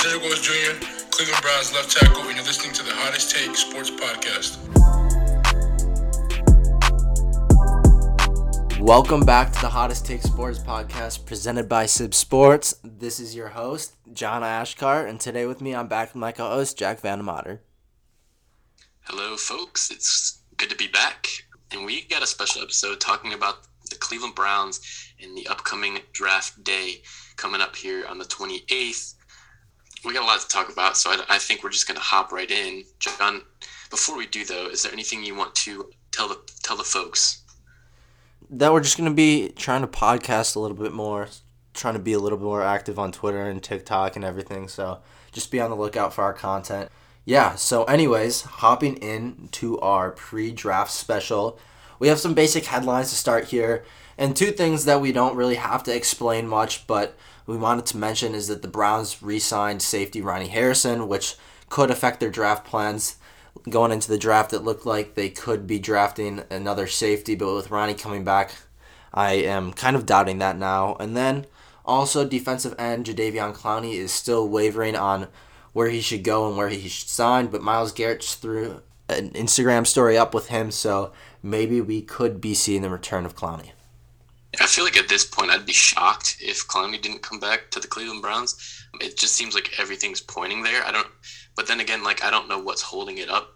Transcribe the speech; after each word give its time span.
is 0.00 0.12
Derrick 0.12 0.22
Rose 0.24 0.40
Jr., 0.40 0.86
Cleveland 1.10 1.42
Browns 1.42 1.72
left 1.72 1.96
tackle, 1.96 2.22
and 2.22 2.36
you're 2.36 2.44
listening 2.44 2.72
to 2.74 2.82
the 2.82 2.92
Hottest 2.92 3.34
Take 3.34 3.56
Sports 3.56 3.90
Podcast. 3.90 4.58
Welcome 8.80 9.20
back 9.20 9.52
to 9.52 9.60
the 9.60 9.68
Hottest 9.68 10.06
Take 10.06 10.22
Sports 10.22 10.58
Podcast 10.58 11.26
presented 11.26 11.68
by 11.68 11.84
CIBB 11.84 12.14
Sports. 12.14 12.74
This 12.82 13.20
is 13.20 13.34
your 13.34 13.48
host, 13.48 13.96
John 14.12 14.42
Achkar, 14.42 15.08
and 15.08 15.20
today 15.20 15.46
with 15.46 15.60
me, 15.60 15.74
I'm 15.74 15.88
back 15.88 16.14
with 16.14 16.20
my 16.20 16.32
co 16.32 16.48
host, 16.48 16.78
Jack 16.78 17.00
Vandemotter. 17.00 17.58
Hello, 19.02 19.36
folks. 19.36 19.90
It's 19.90 20.40
good 20.56 20.70
to 20.70 20.76
be 20.76 20.88
back. 20.88 21.26
And 21.72 21.84
we 21.84 22.02
got 22.02 22.22
a 22.22 22.26
special 22.26 22.62
episode 22.62 23.00
talking 23.00 23.32
about 23.32 23.66
the 23.90 23.96
Cleveland 23.96 24.34
Browns 24.34 24.80
and 25.22 25.36
the 25.36 25.46
upcoming 25.48 25.98
draft 26.12 26.62
day 26.64 27.02
coming 27.36 27.60
up 27.60 27.76
here 27.76 28.06
on 28.06 28.18
the 28.18 28.24
28th. 28.24 29.14
We 30.04 30.14
got 30.14 30.22
a 30.22 30.26
lot 30.26 30.40
to 30.40 30.48
talk 30.48 30.72
about, 30.72 30.96
so 30.96 31.10
I, 31.10 31.24
I 31.28 31.38
think 31.38 31.62
we're 31.62 31.70
just 31.70 31.86
going 31.86 31.96
to 31.96 32.02
hop 32.02 32.32
right 32.32 32.50
in. 32.50 32.84
John, 32.98 33.42
before 33.90 34.16
we 34.16 34.26
do 34.26 34.44
though, 34.44 34.66
is 34.68 34.82
there 34.82 34.92
anything 34.92 35.24
you 35.24 35.34
want 35.34 35.54
to 35.56 35.90
tell 36.10 36.28
the 36.28 36.38
tell 36.62 36.76
the 36.76 36.84
folks? 36.84 37.42
That 38.48 38.72
we're 38.72 38.80
just 38.80 38.96
going 38.96 39.10
to 39.10 39.14
be 39.14 39.50
trying 39.50 39.82
to 39.82 39.86
podcast 39.86 40.56
a 40.56 40.60
little 40.60 40.76
bit 40.76 40.92
more, 40.92 41.28
trying 41.74 41.94
to 41.94 42.00
be 42.00 42.14
a 42.14 42.18
little 42.18 42.38
bit 42.38 42.44
more 42.44 42.62
active 42.64 42.98
on 42.98 43.12
Twitter 43.12 43.42
and 43.42 43.62
TikTok 43.62 44.16
and 44.16 44.24
everything. 44.24 44.68
So 44.68 45.00
just 45.32 45.50
be 45.50 45.60
on 45.60 45.70
the 45.70 45.76
lookout 45.76 46.14
for 46.14 46.24
our 46.24 46.32
content. 46.32 46.90
Yeah, 47.24 47.54
so 47.54 47.84
anyways, 47.84 48.42
hopping 48.42 48.96
in 48.96 49.48
to 49.52 49.78
our 49.80 50.10
pre-draft 50.10 50.90
special. 50.90 51.60
We 52.00 52.08
have 52.08 52.18
some 52.18 52.34
basic 52.34 52.64
headlines 52.64 53.10
to 53.10 53.14
start 53.14 53.48
here, 53.48 53.84
and 54.16 54.34
two 54.34 54.52
things 54.52 54.86
that 54.86 55.02
we 55.02 55.12
don't 55.12 55.36
really 55.36 55.56
have 55.56 55.82
to 55.84 55.94
explain 55.94 56.48
much, 56.48 56.86
but 56.86 57.14
we 57.46 57.58
wanted 57.58 57.84
to 57.86 57.98
mention 57.98 58.34
is 58.34 58.48
that 58.48 58.62
the 58.62 58.68
Browns 58.68 59.22
re-signed 59.22 59.82
safety 59.82 60.22
Ronnie 60.22 60.48
Harrison, 60.48 61.08
which 61.08 61.36
could 61.68 61.90
affect 61.90 62.18
their 62.18 62.30
draft 62.30 62.64
plans. 62.64 63.16
Going 63.68 63.92
into 63.92 64.08
the 64.08 64.18
draft, 64.18 64.54
it 64.54 64.60
looked 64.60 64.86
like 64.86 65.14
they 65.14 65.28
could 65.28 65.66
be 65.66 65.78
drafting 65.78 66.42
another 66.50 66.86
safety, 66.86 67.34
but 67.34 67.54
with 67.54 67.70
Ronnie 67.70 67.94
coming 67.94 68.24
back, 68.24 68.54
I 69.12 69.32
am 69.34 69.72
kind 69.74 69.94
of 69.94 70.06
doubting 70.06 70.38
that 70.38 70.56
now. 70.56 70.96
And 70.98 71.14
then 71.14 71.44
also 71.84 72.26
defensive 72.26 72.74
end 72.78 73.06
Jadeveon 73.06 73.54
Clowney 73.54 73.94
is 73.94 74.10
still 74.10 74.48
wavering 74.48 74.96
on 74.96 75.28
where 75.74 75.88
he 75.88 76.00
should 76.00 76.24
go 76.24 76.48
and 76.48 76.56
where 76.56 76.68
he 76.68 76.88
should 76.88 77.08
sign, 77.10 77.48
but 77.48 77.62
Myles 77.62 77.92
Garrett's 77.92 78.34
threw 78.36 78.80
an 79.08 79.30
Instagram 79.30 79.86
story 79.86 80.16
up 80.16 80.32
with 80.32 80.48
him, 80.48 80.70
so 80.70 81.12
maybe 81.42 81.80
we 81.80 82.02
could 82.02 82.40
be 82.40 82.54
seeing 82.54 82.82
the 82.82 82.90
return 82.90 83.26
of 83.26 83.36
Clowney. 83.36 83.70
I 84.60 84.66
feel 84.66 84.84
like 84.84 84.96
at 84.96 85.08
this 85.08 85.24
point 85.24 85.50
I'd 85.50 85.64
be 85.64 85.72
shocked 85.72 86.36
if 86.40 86.66
Clowney 86.66 87.00
didn't 87.00 87.22
come 87.22 87.38
back 87.38 87.70
to 87.70 87.80
the 87.80 87.86
Cleveland 87.86 88.22
Browns. 88.22 88.84
It 89.00 89.16
just 89.16 89.34
seems 89.34 89.54
like 89.54 89.78
everything's 89.78 90.20
pointing 90.20 90.62
there. 90.62 90.84
I 90.84 90.90
don't, 90.90 91.06
but 91.54 91.68
then 91.68 91.80
again, 91.80 92.02
like 92.02 92.24
I 92.24 92.30
don't 92.30 92.48
know 92.48 92.58
what's 92.58 92.82
holding 92.82 93.18
it 93.18 93.30
up. 93.30 93.54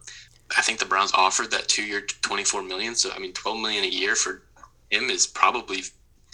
I 0.56 0.62
think 0.62 0.78
the 0.78 0.84
Browns 0.84 1.12
offered 1.12 1.50
that 1.50 1.68
two-year, 1.68 2.02
twenty-four 2.22 2.62
million. 2.62 2.94
So 2.94 3.10
I 3.12 3.18
mean, 3.18 3.32
twelve 3.32 3.58
million 3.58 3.82
a 3.84 3.88
year 3.88 4.14
for 4.14 4.42
him 4.90 5.10
is 5.10 5.26
probably 5.26 5.82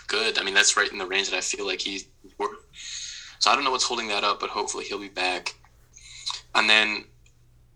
good. 0.09 0.39
I 0.39 0.42
mean, 0.42 0.55
that's 0.55 0.77
right 0.77 0.91
in 0.92 0.98
the 0.98 1.07
range 1.07 1.31
that 1.31 1.37
I 1.37 1.41
feel 1.41 1.67
like 1.67 1.81
he's 1.81 2.07
worth. 2.37 2.59
So 3.39 3.51
I 3.51 3.55
don't 3.55 3.64
know 3.64 3.70
what's 3.70 3.85
holding 3.85 4.09
that 4.09 4.25
up, 4.25 4.41
but 4.41 4.51
hopefully 4.51 4.85
he'll 4.85 5.01
be 5.01 5.09
back. 5.09 5.55
And 6.55 6.69
then 6.69 7.05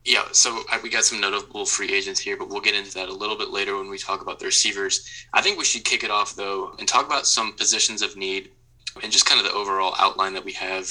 yeah, 0.04 0.24
so 0.32 0.62
we 0.82 0.90
got 0.90 1.04
some 1.04 1.20
notable 1.20 1.64
free 1.64 1.90
agents 1.90 2.20
here, 2.20 2.36
but 2.36 2.50
we'll 2.50 2.60
get 2.60 2.74
into 2.74 2.92
that 2.94 3.08
a 3.08 3.12
little 3.12 3.38
bit 3.38 3.50
later 3.50 3.76
when 3.76 3.88
we 3.88 3.96
talk 3.96 4.20
about 4.20 4.38
the 4.38 4.44
receivers. 4.44 5.26
I 5.32 5.40
think 5.40 5.56
we 5.56 5.64
should 5.64 5.84
kick 5.84 6.04
it 6.04 6.10
off 6.10 6.36
though 6.36 6.74
and 6.78 6.86
talk 6.86 7.06
about 7.06 7.26
some 7.26 7.54
positions 7.54 8.02
of 8.02 8.14
need 8.14 8.50
and 9.02 9.10
just 9.10 9.24
kind 9.24 9.40
of 9.40 9.46
the 9.46 9.52
overall 9.52 9.94
outline 9.98 10.34
that 10.34 10.44
we 10.44 10.52
have 10.52 10.86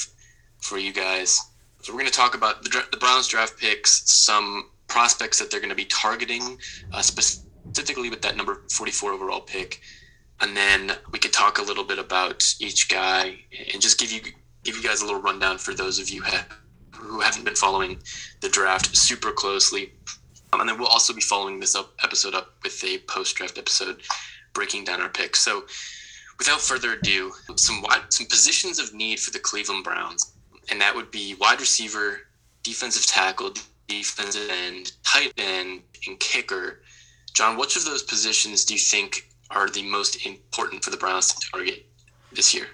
for 0.58 0.80
you 0.80 0.92
guys. 0.92 1.40
So 1.82 1.94
we're 1.94 2.00
going 2.00 2.12
to 2.12 2.18
talk 2.18 2.34
about 2.34 2.64
the, 2.64 2.84
the 2.92 2.98
Browns 2.98 3.28
draft 3.28 3.60
picks, 3.60 4.10
some 4.12 4.72
prospects 4.88 5.38
that 5.38 5.52
they're 5.52 5.60
going 5.60 5.70
to 5.70 5.76
be 5.76 5.86
targeting, 5.86 6.58
uh, 6.92 7.02
specifically 7.04 8.10
with 8.10 8.24
that 8.24 8.36
number 8.36 8.64
44 8.72 9.12
overall 9.12 9.42
pick, 9.42 9.82
and 10.42 10.58
then 10.58 10.94
we 11.12 11.20
could 11.20 11.34
talk 11.34 11.60
a 11.60 11.62
little 11.62 11.84
bit 11.84 12.00
about 12.00 12.56
each 12.60 12.90
guy 12.90 13.38
and 13.72 13.82
just 13.82 14.00
give 14.00 14.12
you 14.12 14.22
give 14.64 14.76
you 14.78 14.84
guys 14.84 15.02
a 15.02 15.06
little 15.06 15.22
rundown 15.22 15.58
for 15.58 15.74
those 15.74 16.00
of 16.00 16.10
you 16.10 16.22
have 16.22 16.63
who 17.04 17.20
haven't 17.20 17.46
been 17.46 17.56
following 17.56 17.98
the 18.42 18.50
draft 18.50 18.96
super 18.96 19.32
closely. 19.32 19.94
Um, 20.52 20.62
and 20.62 20.70
then 20.70 20.78
we'll 20.78 20.88
also 20.88 21.14
be 21.14 21.22
following 21.22 21.60
this 21.60 21.76
up 21.76 21.94
episode 22.04 22.36
up 22.36 22.54
with 22.64 22.84
a 22.84 23.00
post 23.00 23.36
draft 23.36 23.58
episode 23.58 24.02
breaking 24.54 24.86
down 24.86 25.02
our 25.02 25.10
picks. 25.10 25.40
So 25.40 25.64
without 26.38 26.62
further 26.62 26.94
ado, 26.94 27.32
some 27.56 27.82
wide, 27.82 28.02
some 28.10 28.28
positions 28.28 28.80
of 28.80 28.94
need 28.94 29.20
for 29.20 29.32
the 29.32 29.40
Cleveland 29.40 29.84
Browns, 29.84 30.34
and 30.70 30.80
that 30.80 30.96
would 30.96 31.12
be 31.12 31.36
wide 31.36 31.60
receiver, 31.60 32.22
defensive 32.62 33.06
tackle, 33.06 33.54
defensive 33.88 34.50
end, 34.50 34.94
tight 35.04 35.34
end, 35.38 35.82
and 36.08 36.20
kicker. 36.20 36.82
John, 37.34 37.58
which 37.58 37.76
of 37.76 37.86
those 37.86 38.04
positions 38.04 38.66
do 38.66 38.76
you 38.76 38.80
think 38.80 39.30
are 39.50 39.70
the 39.70 39.84
most 39.84 40.26
important 40.26 40.84
for 40.84 40.92
the 40.92 40.98
Browns 40.98 41.34
to 41.34 41.50
target 41.52 41.86
this 42.32 42.54
year? 42.54 42.68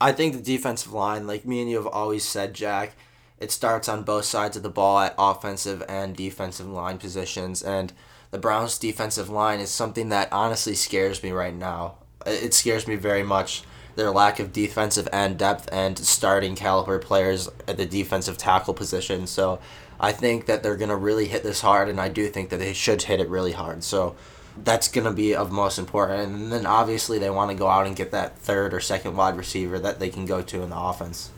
I 0.00 0.12
think 0.12 0.34
the 0.34 0.42
defensive 0.42 0.92
line, 0.92 1.26
like 1.26 1.46
me 1.46 1.60
and 1.60 1.70
you 1.70 1.76
have 1.76 1.86
always 1.86 2.24
said, 2.24 2.54
Jack, 2.54 2.96
it 3.44 3.52
starts 3.52 3.90
on 3.90 4.02
both 4.04 4.24
sides 4.24 4.56
of 4.56 4.62
the 4.62 4.70
ball 4.70 4.98
at 5.00 5.14
offensive 5.18 5.82
and 5.86 6.16
defensive 6.16 6.66
line 6.66 6.96
positions. 6.96 7.62
And 7.62 7.92
the 8.30 8.38
Browns' 8.38 8.78
defensive 8.78 9.28
line 9.28 9.60
is 9.60 9.68
something 9.68 10.08
that 10.08 10.32
honestly 10.32 10.74
scares 10.74 11.22
me 11.22 11.30
right 11.30 11.54
now. 11.54 11.96
It 12.24 12.54
scares 12.54 12.88
me 12.88 12.96
very 12.96 13.22
much. 13.22 13.62
Their 13.96 14.10
lack 14.10 14.40
of 14.40 14.50
defensive 14.50 15.10
end 15.12 15.38
depth 15.38 15.68
and 15.70 15.98
starting 15.98 16.56
caliber 16.56 16.98
players 16.98 17.50
at 17.68 17.76
the 17.76 17.84
defensive 17.84 18.38
tackle 18.38 18.72
position. 18.72 19.26
So 19.26 19.60
I 20.00 20.10
think 20.10 20.46
that 20.46 20.62
they're 20.62 20.78
going 20.78 20.88
to 20.88 20.96
really 20.96 21.26
hit 21.26 21.42
this 21.42 21.60
hard, 21.60 21.90
and 21.90 22.00
I 22.00 22.08
do 22.08 22.28
think 22.28 22.48
that 22.48 22.56
they 22.56 22.72
should 22.72 23.02
hit 23.02 23.20
it 23.20 23.28
really 23.28 23.52
hard. 23.52 23.84
So 23.84 24.16
that's 24.56 24.88
going 24.88 25.04
to 25.04 25.12
be 25.12 25.34
of 25.34 25.52
most 25.52 25.78
important. 25.78 26.32
And 26.32 26.50
then 26.50 26.64
obviously 26.64 27.18
they 27.18 27.28
want 27.28 27.50
to 27.50 27.56
go 27.56 27.68
out 27.68 27.86
and 27.86 27.94
get 27.94 28.10
that 28.12 28.38
third 28.38 28.72
or 28.72 28.80
second 28.80 29.16
wide 29.16 29.36
receiver 29.36 29.78
that 29.80 30.00
they 30.00 30.08
can 30.08 30.24
go 30.24 30.40
to 30.40 30.62
in 30.62 30.70
the 30.70 30.78
offense. 30.78 31.30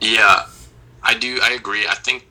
Yeah, 0.00 0.46
I 1.06 1.14
do. 1.14 1.38
I 1.40 1.52
agree. 1.52 1.86
I 1.86 1.94
think 1.94 2.26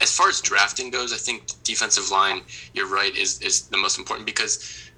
as 0.00 0.10
far 0.16 0.28
as 0.28 0.40
drafting 0.40 0.90
goes, 0.90 1.12
I 1.12 1.16
think 1.16 1.62
defensive 1.62 2.10
line, 2.10 2.40
you're 2.72 2.88
right, 2.88 3.14
is 3.14 3.40
is 3.42 3.68
the 3.68 3.76
most 3.76 3.98
important 3.98 4.24
because, 4.26 4.90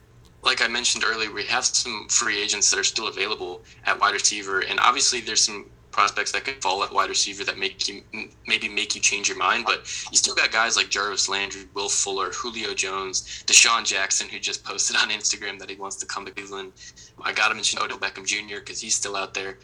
like 0.43 0.63
I 0.63 0.69
mentioned 0.69 1.03
earlier, 1.05 1.33
we 1.33 1.45
have 1.47 1.65
some 1.65 2.07
free 2.09 2.41
agents 2.41 2.71
that 2.71 2.79
are 2.79 2.85
still 2.85 3.09
available 3.09 3.63
at 3.85 4.01
wide 4.01 4.15
receiver, 4.15 4.61
and 4.61 4.79
obviously 4.79 5.21
there's 5.21 5.45
some 5.45 5.67
prospects 5.91 6.31
that 6.31 6.45
could 6.45 6.63
fall 6.63 6.85
at 6.85 6.93
wide 6.93 7.09
receiver 7.09 7.43
that 7.43 7.59
make 7.59 7.89
you 7.89 8.03
maybe 8.47 8.69
make 8.69 8.95
you 8.95 9.01
change 9.01 9.29
your 9.29 9.39
mind. 9.39 9.65
But 9.65 9.79
you 10.13 10.17
still 10.17 10.37
got 10.37 10.53
guys 10.53 10.77
like 10.77 10.89
Jarvis 10.89 11.29
Landry, 11.29 11.63
Will 11.75 11.89
Fuller, 11.89 12.31
Julio 12.31 12.75
Jones, 12.75 13.43
DeSean 13.47 13.85
Jackson, 13.85 14.29
who 14.29 14.39
just 14.39 14.63
posted 14.63 14.95
on 14.95 15.09
Instagram 15.09 15.59
that 15.59 15.69
he 15.69 15.77
wants 15.77 15.97
to 15.97 16.07
come 16.07 16.25
to 16.27 16.31
Cleveland. 16.31 16.73
I 17.21 17.33
got 17.33 17.49
to 17.49 17.55
mention 17.55 17.81
Odell 17.83 17.99
Beckham 17.99 18.25
Jr. 18.25 18.61
because 18.61 18.81
he's 18.81 18.95
still 18.95 19.17
out 19.17 19.35
there 19.35 19.59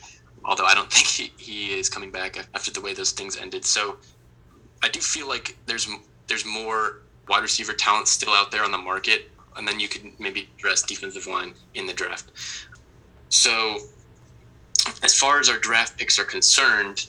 although 0.45 0.65
I 0.65 0.75
don't 0.75 0.93
think 0.93 1.07
he, 1.07 1.33
he 1.37 1.79
is 1.79 1.89
coming 1.89 2.11
back 2.11 2.37
after 2.55 2.71
the 2.71 2.81
way 2.81 2.95
those 2.95 3.13
things 3.13 3.37
ended. 3.37 3.65
So 3.65 3.97
I 4.83 4.89
do 4.89 5.01
feel 5.01 5.29
like 5.29 5.57
there's 5.67 5.89
there's 6.27 6.45
more 6.45 7.03
wide 7.29 7.43
receiver 7.43 7.73
talent 7.73 8.09
still 8.09 8.33
out 8.33 8.51
there 8.51 8.65
on 8.65 8.73
the 8.73 8.79
market, 8.79 9.31
and 9.57 9.67
then 9.67 9.79
you 9.79 9.89
could 9.89 10.19
maybe 10.19 10.49
address 10.59 10.83
defensive 10.83 11.27
line 11.27 11.55
in 11.75 11.87
the 11.87 11.93
draft. 11.93 12.33
So 13.29 13.79
as 15.03 15.19
far 15.19 15.41
as 15.41 15.49
our 15.49 15.59
draft 15.59 15.99
picks 15.99 16.19
are 16.19 16.25
concerned, 16.25 17.07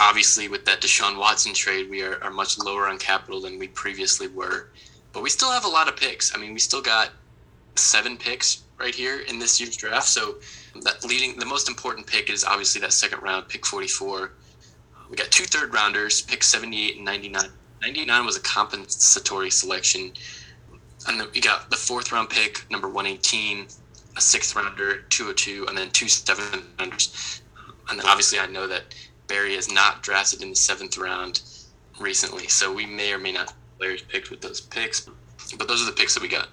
obviously 0.00 0.48
with 0.48 0.64
that 0.64 0.80
Deshaun 0.80 1.18
Watson 1.18 1.54
trade, 1.54 1.88
we 1.88 2.02
are, 2.02 2.22
are 2.22 2.30
much 2.30 2.58
lower 2.58 2.88
on 2.88 2.98
capital 2.98 3.40
than 3.40 3.58
we 3.58 3.68
previously 3.68 4.28
were. 4.28 4.70
But 5.12 5.22
we 5.22 5.30
still 5.30 5.50
have 5.50 5.64
a 5.64 5.68
lot 5.68 5.88
of 5.88 5.96
picks. 5.96 6.34
I 6.34 6.38
mean, 6.38 6.52
we 6.52 6.58
still 6.58 6.82
got 6.82 7.10
seven 7.76 8.16
picks 8.16 8.62
right 8.78 8.94
here 8.94 9.20
in 9.20 9.38
this 9.38 9.60
year's 9.60 9.76
draft. 9.76 10.08
So 10.08 10.36
that 10.80 11.04
leading 11.04 11.38
the 11.38 11.46
most 11.46 11.68
important 11.68 12.06
pick 12.06 12.30
is 12.30 12.44
obviously 12.44 12.80
that 12.80 12.92
second 12.92 13.22
round 13.22 13.48
pick 13.48 13.66
44 13.66 14.32
we 15.10 15.16
got 15.16 15.30
two 15.30 15.44
third 15.44 15.74
rounders 15.74 16.22
pick 16.22 16.42
78 16.42 16.96
and 16.96 17.04
99 17.04 17.50
99 17.82 18.24
was 18.24 18.36
a 18.36 18.40
compensatory 18.40 19.50
selection. 19.50 20.12
And 21.08 21.20
then 21.20 21.26
we 21.34 21.40
got 21.40 21.68
the 21.68 21.76
fourth 21.76 22.12
round 22.12 22.30
pick 22.30 22.64
number 22.70 22.88
118 22.88 23.66
a 24.16 24.20
sixth 24.20 24.54
rounder 24.54 25.02
202 25.08 25.66
and 25.66 25.76
then 25.76 25.90
two 25.90 26.06
seventh 26.06 26.64
rounders. 26.78 27.42
And 27.88 27.98
then 27.98 28.06
obviously 28.06 28.38
i 28.38 28.46
know 28.46 28.68
that 28.68 28.94
Berry 29.26 29.54
is 29.54 29.72
not 29.72 30.02
drafted 30.02 30.42
in 30.42 30.50
the 30.50 30.56
seventh 30.56 30.96
round 30.96 31.40
recently 31.98 32.46
so 32.46 32.72
we 32.72 32.86
may 32.86 33.12
or 33.12 33.18
may 33.18 33.32
not 33.32 33.52
players 33.78 34.02
picked 34.02 34.30
with 34.30 34.40
those 34.40 34.60
picks 34.60 35.08
but 35.58 35.66
those 35.66 35.82
are 35.82 35.86
the 35.86 35.92
picks 35.92 36.14
that 36.14 36.22
we 36.22 36.28
got 36.28 36.48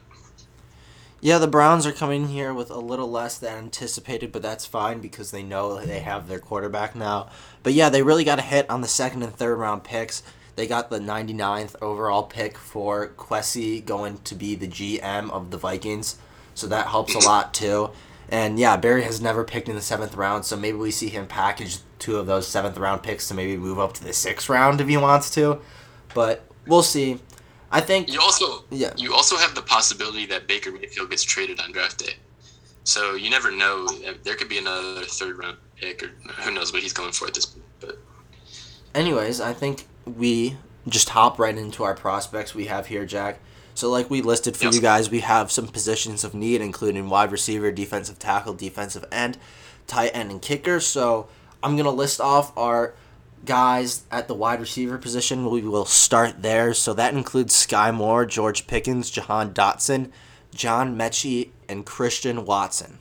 yeah, 1.21 1.38
the 1.38 1.48
Browns 1.48 1.86
are 1.86 1.92
coming 1.92 2.27
here 2.27 2.54
with 2.54 2.69
a 2.69 2.80
little 2.80 3.10
less 3.10 3.38
than 3.38 3.57
anticipated, 3.57 4.31
but 4.31 4.42
that's 4.42 4.66
fine 4.66 5.00
because 5.00 5.31
they 5.31 5.44
know 5.44 5.80
they 5.80 6.00
have 6.00 6.27
their 6.27 6.39
quarterback 6.39 6.95
now. 6.95 7.30
But 7.63 7.74
yeah, 7.74 7.89
they 7.89 8.04
really 8.04 8.24
got 8.24 8.39
a 8.39 8.44
hit 8.44 8.69
on 8.69 8.81
the 8.81 8.88
second 8.88 9.24
and 9.24 9.33
third 9.33 9.57
round 9.57 9.83
picks. 9.83 10.24
They 10.56 10.68
got 10.68 10.89
the 10.89 11.00
99th 11.00 11.75
overall 11.81 12.24
pick 12.24 12.57
for 12.57 13.10
Kwesi 13.10 13.86
going 13.86 14.18
to 14.19 14.36
be 14.36 14.56
the 14.56 14.68
GM 14.68 15.30
of 15.31 15.51
the 15.51 15.57
Vikings, 15.57 16.18
so 16.54 16.68
that 16.68 16.88
helps 16.88 17.16
a 17.16 17.19
lot 17.19 17.54
too. 17.54 17.92
And 18.30 18.60
yeah, 18.60 18.77
Berry 18.77 19.04
has 19.04 19.22
never 19.22 19.44
picked 19.44 19.69
in 19.69 19.75
the 19.75 19.81
seventh 19.81 20.15
round, 20.15 20.45
so 20.45 20.56
maybe 20.56 20.77
we 20.77 20.92
see 20.92 21.10
him 21.10 21.27
package 21.27 21.80
two 21.98 22.18
of 22.18 22.27
those 22.27 22.48
seventh 22.48 22.77
round 22.77 23.04
picks 23.04 23.27
to 23.27 23.33
maybe 23.33 23.57
move 23.57 23.80
up 23.80 23.94
to 23.94 24.04
the 24.04 24.13
sixth 24.13 24.50
round 24.50 24.80
if 24.80 24.88
he 24.88 24.98
wants 24.98 25.30
to. 25.31 25.60
But 26.13 26.45
we'll 26.68 26.83
see. 26.83 27.19
I 27.71 27.81
think 27.81 28.12
You 28.12 28.19
also 28.21 28.63
Yeah. 28.71 28.94
you 28.98 29.13
also 29.13 29.38
have 29.38 29.54
the 29.56 29.62
possibility 29.62 30.25
that 30.27 30.48
Baker 30.48 30.71
Mayfield 30.71 31.10
gets 31.10 31.24
traded 31.24 31.60
on 31.60 31.71
draft 31.71 32.00
day. 32.00 32.16
So 32.83 33.13
you 33.16 33.30
never 33.30 33.51
know. 33.51 33.88
There 34.24 34.36
could 34.36 34.50
be 34.50 34.57
another 34.57 35.04
third 35.06 35.38
round 35.38 35.57
pick, 35.75 36.01
or 36.04 36.07
who 36.44 36.51
knows 36.51 36.74
what 36.74 36.81
he's 36.81 36.94
going 36.94 37.12
for 37.12 37.27
at 37.27 37.33
this 37.33 37.45
point. 37.45 37.66
But 37.80 38.00
anyways, 38.95 39.39
I 39.39 39.54
think 39.54 39.86
we 40.06 40.57
just 40.88 41.10
hop 41.10 41.38
right 41.38 41.56
into 41.56 41.83
our 41.83 41.94
prospects 41.94 42.56
we 42.56 42.66
have 42.66 42.88
here, 42.88 43.06
Jack. 43.06 43.39
So, 43.75 43.89
like 43.89 44.10
we 44.10 44.22
listed 44.22 44.57
for 44.57 44.65
Yes. 44.65 44.75
you 44.75 44.81
guys, 44.81 45.10
we 45.10 45.19
have 45.22 45.51
some 45.51 45.68
positions 45.68 46.24
of 46.24 46.33
need, 46.33 46.62
including 46.62 47.10
wide 47.10 47.31
receiver, 47.31 47.72
defensive 47.72 48.18
tackle, 48.19 48.54
defensive 48.54 49.06
end, 49.12 49.38
tight 49.88 50.10
end, 50.13 50.31
and 50.31 50.42
kicker. 50.42 50.80
So, 50.80 51.27
I'm 51.62 51.75
going 51.75 51.86
to 51.86 51.92
list 51.92 52.19
off 52.19 52.51
our 52.57 52.94
guys 53.45 54.03
at 54.12 54.27
the 54.27 54.33
wide 54.33 54.59
receiver 54.59 54.97
position. 54.97 55.50
We 55.50 55.62
will 55.62 55.86
start 55.86 56.41
there. 56.41 56.74
So, 56.74 56.94
that 56.94 57.13
includes 57.13 57.56
Sky 57.56 57.91
Moore, 57.91 58.25
George 58.25 58.68
Pickens, 58.68 59.09
Jahan 59.09 59.53
Dotson, 59.53 60.12
John 60.53 60.97
Metchie, 60.97 61.50
and 61.68 61.86
Christian 61.86 62.45
Watson. 62.45 63.00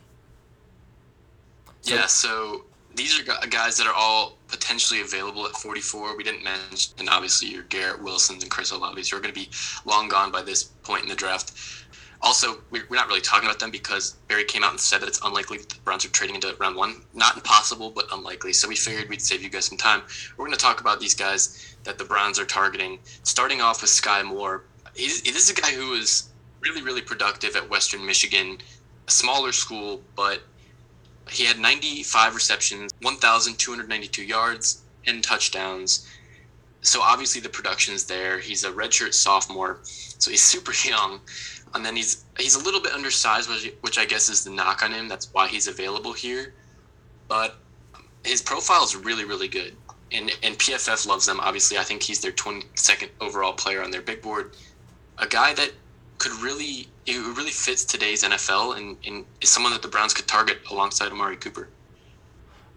So- 1.81 1.95
yeah, 1.95 2.05
so 2.07 2.65
these 2.95 3.19
are 3.19 3.23
guys 3.47 3.77
that 3.77 3.87
are 3.87 3.93
all 3.93 4.37
potentially 4.47 5.01
available 5.01 5.45
at 5.45 5.53
44. 5.53 6.17
We 6.17 6.23
didn't 6.23 6.43
mention, 6.43 6.93
and 6.99 7.09
obviously 7.09 7.49
your 7.49 7.63
Garrett 7.63 8.01
Wilsons 8.01 8.43
and 8.43 8.51
Chris 8.51 8.71
Olaves, 8.71 9.09
who 9.09 9.17
are 9.17 9.21
going 9.21 9.33
to 9.33 9.39
be 9.39 9.49
long 9.85 10.09
gone 10.09 10.31
by 10.31 10.41
this 10.41 10.63
point 10.63 11.03
in 11.03 11.09
the 11.09 11.15
draft. 11.15 11.53
Also, 12.21 12.61
we- 12.69 12.83
we're 12.89 12.97
not 12.97 13.07
really 13.07 13.21
talking 13.21 13.47
about 13.47 13.59
them 13.59 13.71
because 13.71 14.11
Berry 14.27 14.43
came 14.43 14.63
out 14.63 14.71
and 14.71 14.79
said 14.79 15.01
that 15.01 15.07
it's 15.07 15.19
unlikely 15.23 15.59
the 15.59 15.75
Browns 15.85 16.03
are 16.03 16.09
trading 16.09 16.35
into 16.35 16.53
round 16.59 16.75
one. 16.75 17.01
Not 17.13 17.35
impossible, 17.35 17.91
but 17.91 18.07
unlikely. 18.11 18.51
So 18.53 18.67
we 18.67 18.75
figured 18.75 19.07
we'd 19.09 19.21
save 19.21 19.41
you 19.41 19.49
guys 19.49 19.65
some 19.65 19.77
time. 19.77 20.01
We're 20.35 20.45
going 20.45 20.57
to 20.57 20.61
talk 20.61 20.81
about 20.81 20.99
these 20.99 21.15
guys 21.15 21.75
that 21.85 21.97
the 21.97 22.03
Browns 22.03 22.37
are 22.37 22.45
targeting. 22.45 22.99
Starting 23.23 23.61
off 23.61 23.81
with 23.81 23.89
Sky 23.89 24.21
Moore. 24.21 24.63
He's, 24.95 25.21
this 25.21 25.49
is 25.49 25.49
a 25.49 25.61
guy 25.61 25.71
who 25.71 25.91
was 25.91 26.29
really, 26.59 26.81
really 26.81 27.01
productive 27.01 27.55
at 27.55 27.69
Western 27.69 28.05
Michigan, 28.05 28.57
a 29.07 29.11
smaller 29.11 29.53
school, 29.53 30.01
but 30.15 30.41
he 31.29 31.45
had 31.45 31.57
95 31.59 32.35
receptions, 32.35 32.91
1,292 33.01 34.23
yards, 34.23 34.81
and 35.05 35.23
touchdowns. 35.23 36.05
So 36.81 37.01
obviously 37.01 37.41
the 37.41 37.49
production's 37.49 38.05
there. 38.05 38.39
He's 38.39 38.63
a 38.63 38.71
redshirt 38.71 39.13
sophomore, 39.13 39.79
so 39.83 40.31
he's 40.31 40.41
super 40.53 40.73
young. 40.87 41.21
And 41.73 41.85
then 41.85 41.95
he's 41.95 42.25
he's 42.37 42.55
a 42.55 42.63
little 42.63 42.81
bit 42.81 42.93
undersized, 42.93 43.49
which, 43.49 43.73
which 43.81 43.97
I 43.97 44.05
guess 44.05 44.29
is 44.29 44.43
the 44.43 44.49
knock 44.49 44.83
on 44.83 44.91
him. 44.91 45.07
That's 45.07 45.31
why 45.33 45.47
he's 45.47 45.67
available 45.67 46.13
here. 46.13 46.53
But 47.27 47.57
his 48.23 48.41
profile 48.41 48.83
is 48.83 48.95
really, 48.95 49.25
really 49.25 49.47
good. 49.47 49.75
And, 50.11 50.31
and 50.41 50.57
PFF 50.57 51.07
loves 51.07 51.27
them. 51.27 51.39
Obviously, 51.39 51.77
I 51.77 51.83
think 51.83 52.01
he's 52.01 52.19
their 52.19 52.31
22nd 52.31 53.09
overall 53.21 53.53
player 53.53 53.83
on 53.83 53.91
their 53.91 54.01
big 54.01 54.23
board. 54.23 54.55
A 55.19 55.27
guy 55.27 55.53
that 55.53 55.71
could 56.17 56.31
really 56.41 56.87
it 57.05 57.37
really 57.37 57.51
fits 57.51 57.83
today's 57.83 58.23
NFL 58.23 58.77
and, 58.77 58.97
and 59.05 59.25
is 59.41 59.49
someone 59.49 59.71
that 59.73 59.81
the 59.81 59.87
Browns 59.87 60.13
could 60.13 60.27
target 60.27 60.59
alongside 60.69 61.11
Amari 61.11 61.37
Cooper. 61.37 61.69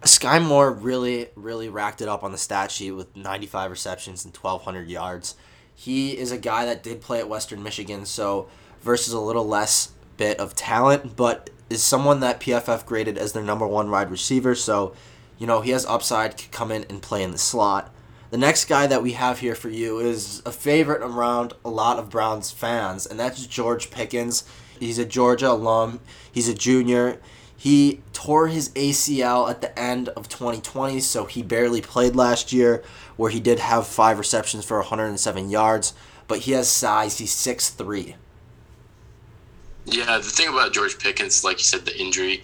Sky 0.05 0.39
Moore 0.39 0.73
really, 0.73 1.29
really 1.37 1.69
racked 1.69 2.01
it 2.01 2.09
up 2.09 2.25
on 2.25 2.33
the 2.33 2.39
stat 2.39 2.71
sheet 2.71 2.93
with 2.93 3.15
95 3.15 3.71
receptions 3.71 4.25
and 4.25 4.37
1,200 4.37 4.89
yards. 4.89 5.37
He 5.75 6.17
is 6.19 6.33
a 6.33 6.39
guy 6.39 6.65
that 6.65 6.83
did 6.83 7.01
play 7.01 7.19
at 7.19 7.29
Western 7.29 7.63
Michigan, 7.63 8.05
so 8.05 8.49
versus 8.83 9.13
a 9.13 9.21
little 9.21 9.47
less 9.47 9.93
bit 10.17 10.39
of 10.39 10.55
talent, 10.55 11.17
but 11.17 11.51
is 11.71 11.83
someone 11.83 12.21
that 12.21 12.41
PFF 12.41 12.85
graded 12.85 13.17
as 13.17 13.33
their 13.33 13.43
number 13.43 13.67
one 13.67 13.91
wide 13.91 14.11
receiver. 14.11 14.55
So, 14.55 14.95
you 15.39 15.47
know, 15.47 15.61
he 15.61 15.71
has 15.71 15.87
upside, 15.87 16.37
could 16.37 16.51
come 16.53 16.71
in 16.71 16.85
and 16.89 17.03
play 17.03 17.23
in 17.23 17.31
the 17.31 17.39
slot. 17.39 17.93
The 18.31 18.39
next 18.39 18.65
guy 18.65 18.87
that 18.87 19.03
we 19.03 19.13
have 19.13 19.41
here 19.41 19.55
for 19.55 19.69
you 19.69 19.99
is 19.99 20.43
a 20.47 20.53
favorite 20.53 21.03
around 21.03 21.53
a 21.65 21.71
lot 21.71 21.99
of 21.99 22.09
Browns 22.09 22.51
fans, 22.51 23.07
and 23.07 23.21
that's 23.21 23.47
George 23.47 23.91
Pickens. 23.91 24.45
He's 24.81 24.99
a 24.99 25.05
Georgia 25.05 25.51
alum. 25.51 26.01
He's 26.31 26.49
a 26.49 26.55
junior. 26.55 27.21
He 27.55 28.01
tore 28.13 28.49
his 28.49 28.71
ACL 28.71 29.49
at 29.49 29.61
the 29.61 29.79
end 29.79 30.09
of 30.11 30.29
2020, 30.29 30.99
so 31.01 31.27
he 31.27 31.43
barely 31.43 31.81
played 31.81 32.17
last 32.17 32.53
year, 32.53 32.83
where 33.17 33.31
he 33.31 33.39
did 33.39 33.59
have 33.59 33.87
five 33.87 34.19
receptions 34.19 34.65
for 34.65 34.79
107 34.79 35.51
yards, 35.51 35.95
but 36.27 36.41
he 36.41 36.53
has 36.53 36.69
size. 36.69 37.19
He's 37.19 37.35
6'3. 37.35 38.15
Yeah, 39.85 40.19
the 40.19 40.23
thing 40.23 40.49
about 40.49 40.73
George 40.73 40.99
Pickens, 40.99 41.43
like 41.43 41.59
you 41.59 41.65
said, 41.65 41.85
the 41.85 41.99
injury, 41.99 42.43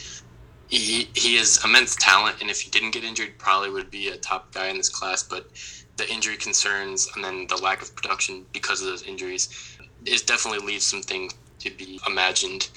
he 0.68 1.08
he 1.14 1.36
has 1.36 1.64
immense 1.64 1.96
talent, 1.96 2.40
and 2.40 2.50
if 2.50 2.60
he 2.60 2.70
didn't 2.70 2.90
get 2.90 3.04
injured, 3.04 3.38
probably 3.38 3.70
would 3.70 3.90
be 3.90 4.08
a 4.08 4.16
top 4.16 4.52
guy 4.52 4.66
in 4.66 4.76
this 4.76 4.88
class. 4.88 5.22
But 5.22 5.48
the 5.96 6.08
injury 6.10 6.36
concerns 6.36 7.08
and 7.14 7.24
then 7.24 7.46
the 7.48 7.56
lack 7.56 7.82
of 7.82 7.94
production 7.94 8.44
because 8.52 8.80
of 8.80 8.86
those 8.86 9.02
injuries 9.02 9.78
is 10.04 10.22
definitely 10.22 10.64
leaves 10.66 10.84
some 10.84 11.02
things 11.02 11.34
to 11.60 11.70
be 11.70 12.00
imagined. 12.06 12.68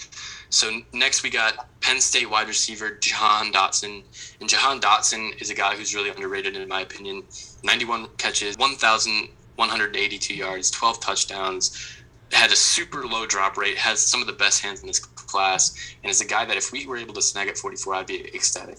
So 0.49 0.81
next 0.91 1.23
we 1.23 1.29
got 1.29 1.67
Penn 1.81 2.01
State 2.01 2.29
wide 2.29 2.47
receiver 2.47 2.91
Jahan 2.91 3.53
Dotson, 3.53 4.03
and 4.39 4.49
Jahan 4.49 4.79
Dotson 4.79 5.39
is 5.41 5.49
a 5.49 5.55
guy 5.55 5.75
who's 5.75 5.95
really 5.95 6.09
underrated 6.09 6.55
in 6.55 6.67
my 6.67 6.81
opinion. 6.81 7.23
91 7.63 8.07
catches, 8.17 8.57
1,182 8.57 10.35
yards, 10.35 10.71
12 10.71 10.99
touchdowns 10.99 11.95
had 12.33 12.51
a 12.51 12.55
super 12.55 13.05
low 13.05 13.25
drop 13.25 13.57
rate, 13.57 13.77
has 13.77 13.99
some 13.99 14.21
of 14.21 14.27
the 14.27 14.33
best 14.33 14.61
hands 14.61 14.81
in 14.81 14.87
this 14.87 14.99
class, 14.99 15.95
and 16.03 16.09
is 16.09 16.21
a 16.21 16.25
guy 16.25 16.45
that 16.45 16.57
if 16.57 16.71
we 16.71 16.85
were 16.85 16.97
able 16.97 17.13
to 17.13 17.21
snag 17.21 17.47
at 17.47 17.57
44, 17.57 17.95
I'd 17.95 18.07
be 18.07 18.33
ecstatic. 18.35 18.77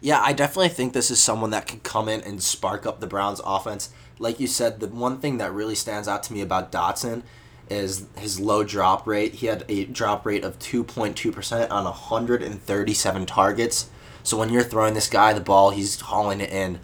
Yeah, 0.00 0.20
I 0.22 0.32
definitely 0.32 0.68
think 0.68 0.92
this 0.92 1.10
is 1.10 1.22
someone 1.22 1.50
that 1.50 1.66
can 1.66 1.80
come 1.80 2.08
in 2.08 2.20
and 2.20 2.42
spark 2.42 2.86
up 2.86 3.00
the 3.00 3.06
Browns' 3.06 3.40
offense. 3.44 3.90
Like 4.18 4.38
you 4.40 4.46
said, 4.46 4.80
the 4.80 4.88
one 4.88 5.18
thing 5.18 5.38
that 5.38 5.52
really 5.52 5.74
stands 5.74 6.08
out 6.08 6.22
to 6.24 6.32
me 6.32 6.40
about 6.40 6.70
Dotson 6.70 7.22
is 7.68 8.06
his 8.16 8.38
low 8.38 8.62
drop 8.62 9.06
rate. 9.06 9.34
He 9.34 9.46
had 9.46 9.64
a 9.68 9.84
drop 9.86 10.24
rate 10.24 10.44
of 10.44 10.58
2.2% 10.58 11.70
on 11.70 11.84
137 11.84 13.26
targets. 13.26 13.90
So 14.22 14.36
when 14.36 14.50
you're 14.50 14.62
throwing 14.62 14.94
this 14.94 15.08
guy 15.08 15.32
the 15.32 15.40
ball, 15.40 15.70
he's 15.70 16.00
hauling 16.00 16.40
it 16.40 16.50
in 16.50 16.80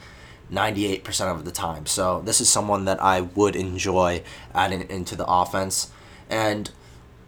98% 0.53 1.35
of 1.35 1.45
the 1.45 1.51
time. 1.51 1.87
So 1.87 2.21
this 2.21 2.41
is 2.41 2.49
someone 2.49 2.85
that 2.85 3.03
I 3.03 3.23
would 3.23 3.57
enjoy 3.57 4.23
adding 4.55 4.83
into 4.91 5.17
the 5.17 5.27
offense. 5.27 5.91
And 6.29 6.71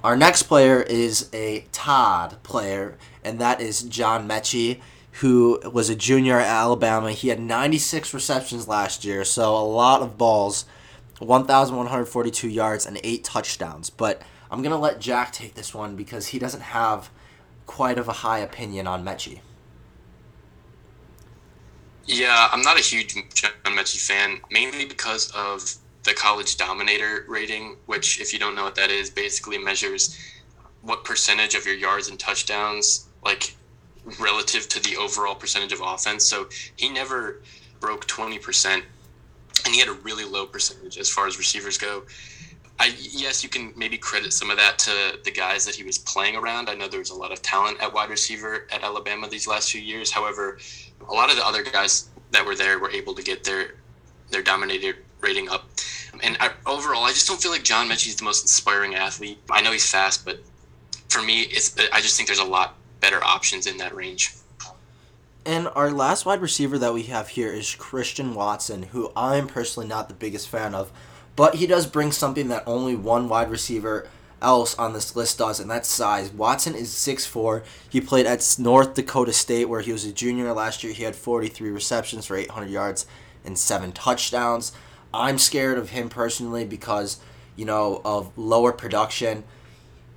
our 0.03 0.17
next 0.17 0.44
player 0.44 0.82
is 0.82 1.31
a 1.32 1.67
Todd 1.73 2.37
player, 2.43 2.99
and 3.25 3.38
that 3.38 3.61
is 3.61 3.82
John 3.82 4.29
Metchie, 4.29 4.81
who 5.20 5.60
was 5.72 5.89
a 5.89 5.94
junior 5.94 6.39
at 6.39 6.46
Alabama. 6.46 7.13
He 7.13 7.29
had 7.29 7.41
96 7.41 8.13
receptions 8.13 8.69
last 8.69 9.05
year, 9.05 9.25
so 9.25 9.56
a 9.56 9.65
lot 9.65 10.03
of 10.03 10.19
balls, 10.19 10.67
1,142 11.20 12.48
yards, 12.48 12.84
and 12.84 13.01
eight 13.03 13.25
touchdowns. 13.25 13.89
But 13.89 14.20
I'm 14.51 14.60
going 14.60 14.72
to 14.72 14.79
let 14.79 15.01
Jack 15.01 15.32
take 15.32 15.55
this 15.55 15.72
one 15.72 15.96
because 15.96 16.29
he 16.29 16.39
doesn't 16.39 16.60
have 16.60 17.10
quite 17.67 17.96
of 17.96 18.08
a 18.08 18.13
high 18.13 18.41
opinion 18.41 18.87
on 18.87 19.05
Metchie. 19.05 19.41
Yeah, 22.06 22.49
I'm 22.53 22.63
not 22.63 22.79
a 22.79 22.82
huge 22.82 23.15
John 23.34 23.53
Metchie 23.65 24.01
fan, 24.01 24.41
mainly 24.51 24.84
because 24.84 25.31
of 25.34 25.75
the 26.03 26.13
college 26.13 26.56
dominator 26.56 27.25
rating, 27.29 27.77
which, 27.87 28.20
if 28.20 28.32
you 28.32 28.39
don't 28.39 28.55
know 28.55 28.65
what 28.65 28.75
that 28.75 28.91
is, 28.91 29.08
basically 29.08 29.56
measures 29.56 30.19
what 30.82 31.03
percentage 31.05 31.55
of 31.55 31.65
your 31.65 31.77
yards 31.77 32.08
and 32.08 32.19
touchdowns, 32.19 33.08
like 33.25 33.56
relative 34.20 34.69
to 34.69 34.81
the 34.82 34.96
overall 34.96 35.34
percentage 35.34 35.73
of 35.73 35.81
offense. 35.82 36.25
So 36.25 36.46
he 36.77 36.91
never 36.91 37.41
broke 37.81 38.06
20%, 38.06 38.75
and 38.75 39.75
he 39.75 39.81
had 39.81 39.89
a 39.89 39.93
really 39.93 40.25
low 40.25 40.44
percentage 40.44 40.99
as 40.99 41.08
far 41.08 41.27
as 41.27 41.39
receivers 41.39 41.79
go. 41.79 42.03
I 42.79 42.93
yes, 42.99 43.44
you 43.44 43.49
can 43.49 43.73
maybe 43.77 43.96
credit 43.96 44.32
some 44.32 44.51
of 44.51 44.56
that 44.56 44.79
to 44.81 45.19
the 45.23 45.31
guys 45.31 45.65
that 45.65 45.77
he 45.77 45.84
was 45.84 45.96
playing 45.96 46.34
around. 46.34 46.69
I 46.69 46.75
know 46.75 46.89
there 46.89 46.99
was 46.99 47.11
a 47.11 47.15
lot 47.15 47.31
of 47.31 47.41
talent 47.41 47.81
at 47.81 47.94
wide 47.94 48.11
receiver 48.11 48.67
at 48.73 48.82
Alabama 48.82 49.29
these 49.29 49.46
last 49.46 49.70
few 49.70 49.81
years. 49.81 50.11
However, 50.11 50.58
a 51.08 51.13
lot 51.13 51.31
of 51.31 51.36
the 51.36 51.46
other 51.46 51.63
guys 51.63 52.08
that 52.31 52.44
were 52.44 52.55
there 52.55 52.79
were 52.79 52.91
able 52.91 53.15
to 53.15 53.22
get 53.22 53.44
their 53.44 53.74
their 54.31 54.43
dominator 54.43 54.96
rating 55.20 55.48
up. 55.48 55.69
And 56.22 56.36
I, 56.41 56.51
overall, 56.67 57.05
I 57.05 57.10
just 57.10 57.27
don't 57.27 57.41
feel 57.41 57.51
like 57.51 57.65
John 57.65 57.89
Metchie 57.89 58.08
is 58.08 58.17
the 58.17 58.24
most 58.24 58.43
inspiring 58.43 58.94
athlete. 58.94 59.39
I 59.51 59.63
know 59.63 59.72
he's 59.72 59.91
fast, 59.91 60.24
but 60.24 60.41
for 61.08 61.22
me, 61.22 61.43
it's 61.43 61.77
I 61.93 62.01
just 62.01 62.17
think 62.17 62.29
there's 62.29 62.39
a 62.39 62.44
lot 62.44 62.77
better 63.01 63.22
options 63.22 63.67
in 63.67 63.77
that 63.79 63.94
range. 63.94 64.34
And 65.46 65.69
our 65.74 65.91
last 65.91 66.24
wide 66.24 66.41
receiver 66.41 66.79
that 66.79 66.94
we 66.94 67.03
have 67.05 67.29
here 67.29 67.53
is 67.53 67.74
Christian 67.74 68.34
Watson, 68.34 68.84
who 68.84 69.13
I'm 69.15 69.46
personally 69.46 69.86
not 69.86 70.08
the 70.08 70.15
biggest 70.15 70.48
fan 70.48 70.74
of, 70.74 70.91
but 71.36 71.56
he 71.56 71.67
does 71.67 71.86
bring 71.86 72.13
something 72.13 72.48
that 72.48 72.63
only 72.67 72.96
one 72.96 73.29
wide 73.29 73.51
receiver 73.51 74.08
else 74.44 74.74
on 74.77 74.93
this 74.93 75.17
list 75.17 75.39
does, 75.39 75.58
and 75.58 75.70
that's 75.70 75.89
size. 75.89 76.31
Watson 76.31 76.74
is 76.74 76.91
6'4. 76.91 77.65
He 77.89 78.01
played 78.01 78.27
at 78.27 78.56
North 78.58 78.94
Dakota 78.94 79.32
State, 79.32 79.65
where 79.65 79.81
he 79.81 79.91
was 79.91 80.05
a 80.05 80.13
junior 80.13 80.53
last 80.53 80.84
year. 80.84 80.93
He 80.93 81.03
had 81.03 81.17
43 81.17 81.70
receptions 81.70 82.27
for 82.27 82.36
800 82.36 82.69
yards 82.69 83.06
and 83.44 83.58
seven 83.58 83.93
touchdowns. 83.93 84.72
I'm 85.13 85.39
scared 85.39 85.79
of 85.79 85.91
him 85.91 86.08
personally 86.08 86.65
because, 86.65 87.19
you 87.56 87.65
know, 87.65 88.03
of 88.05 88.36
lower 88.36 88.72
production. 88.72 89.44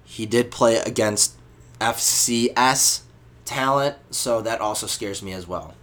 He 0.03 0.25
did 0.25 0.51
play 0.51 0.77
against 0.77 1.35
FCS 1.79 3.01
talent, 3.45 3.95
so 4.11 4.41
that 4.41 4.59
also 4.61 4.87
scares 4.87 5.23
me 5.23 5.33
as 5.33 5.47
well. 5.47 5.73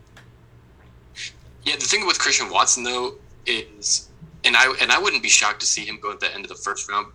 Yeah, 1.65 1.77
the 1.77 1.87
thing 1.87 2.07
with 2.07 2.19
Christian 2.19 2.51
Watson 2.51 2.85
though 2.85 3.15
is, 3.47 4.09
and 4.45 4.57
I 4.57 4.75
and 4.81 4.93
I 4.93 4.99
wouldn't 4.99 5.23
be 5.23 5.29
shocked 5.29 5.61
to 5.61 5.67
see 5.67 5.85
him 5.85 5.99
go 6.01 6.13
at 6.13 6.21
the 6.21 6.33
end 6.33 6.45
of 6.45 6.49
the 6.49 6.57
first 6.57 6.91
round. 6.91 7.07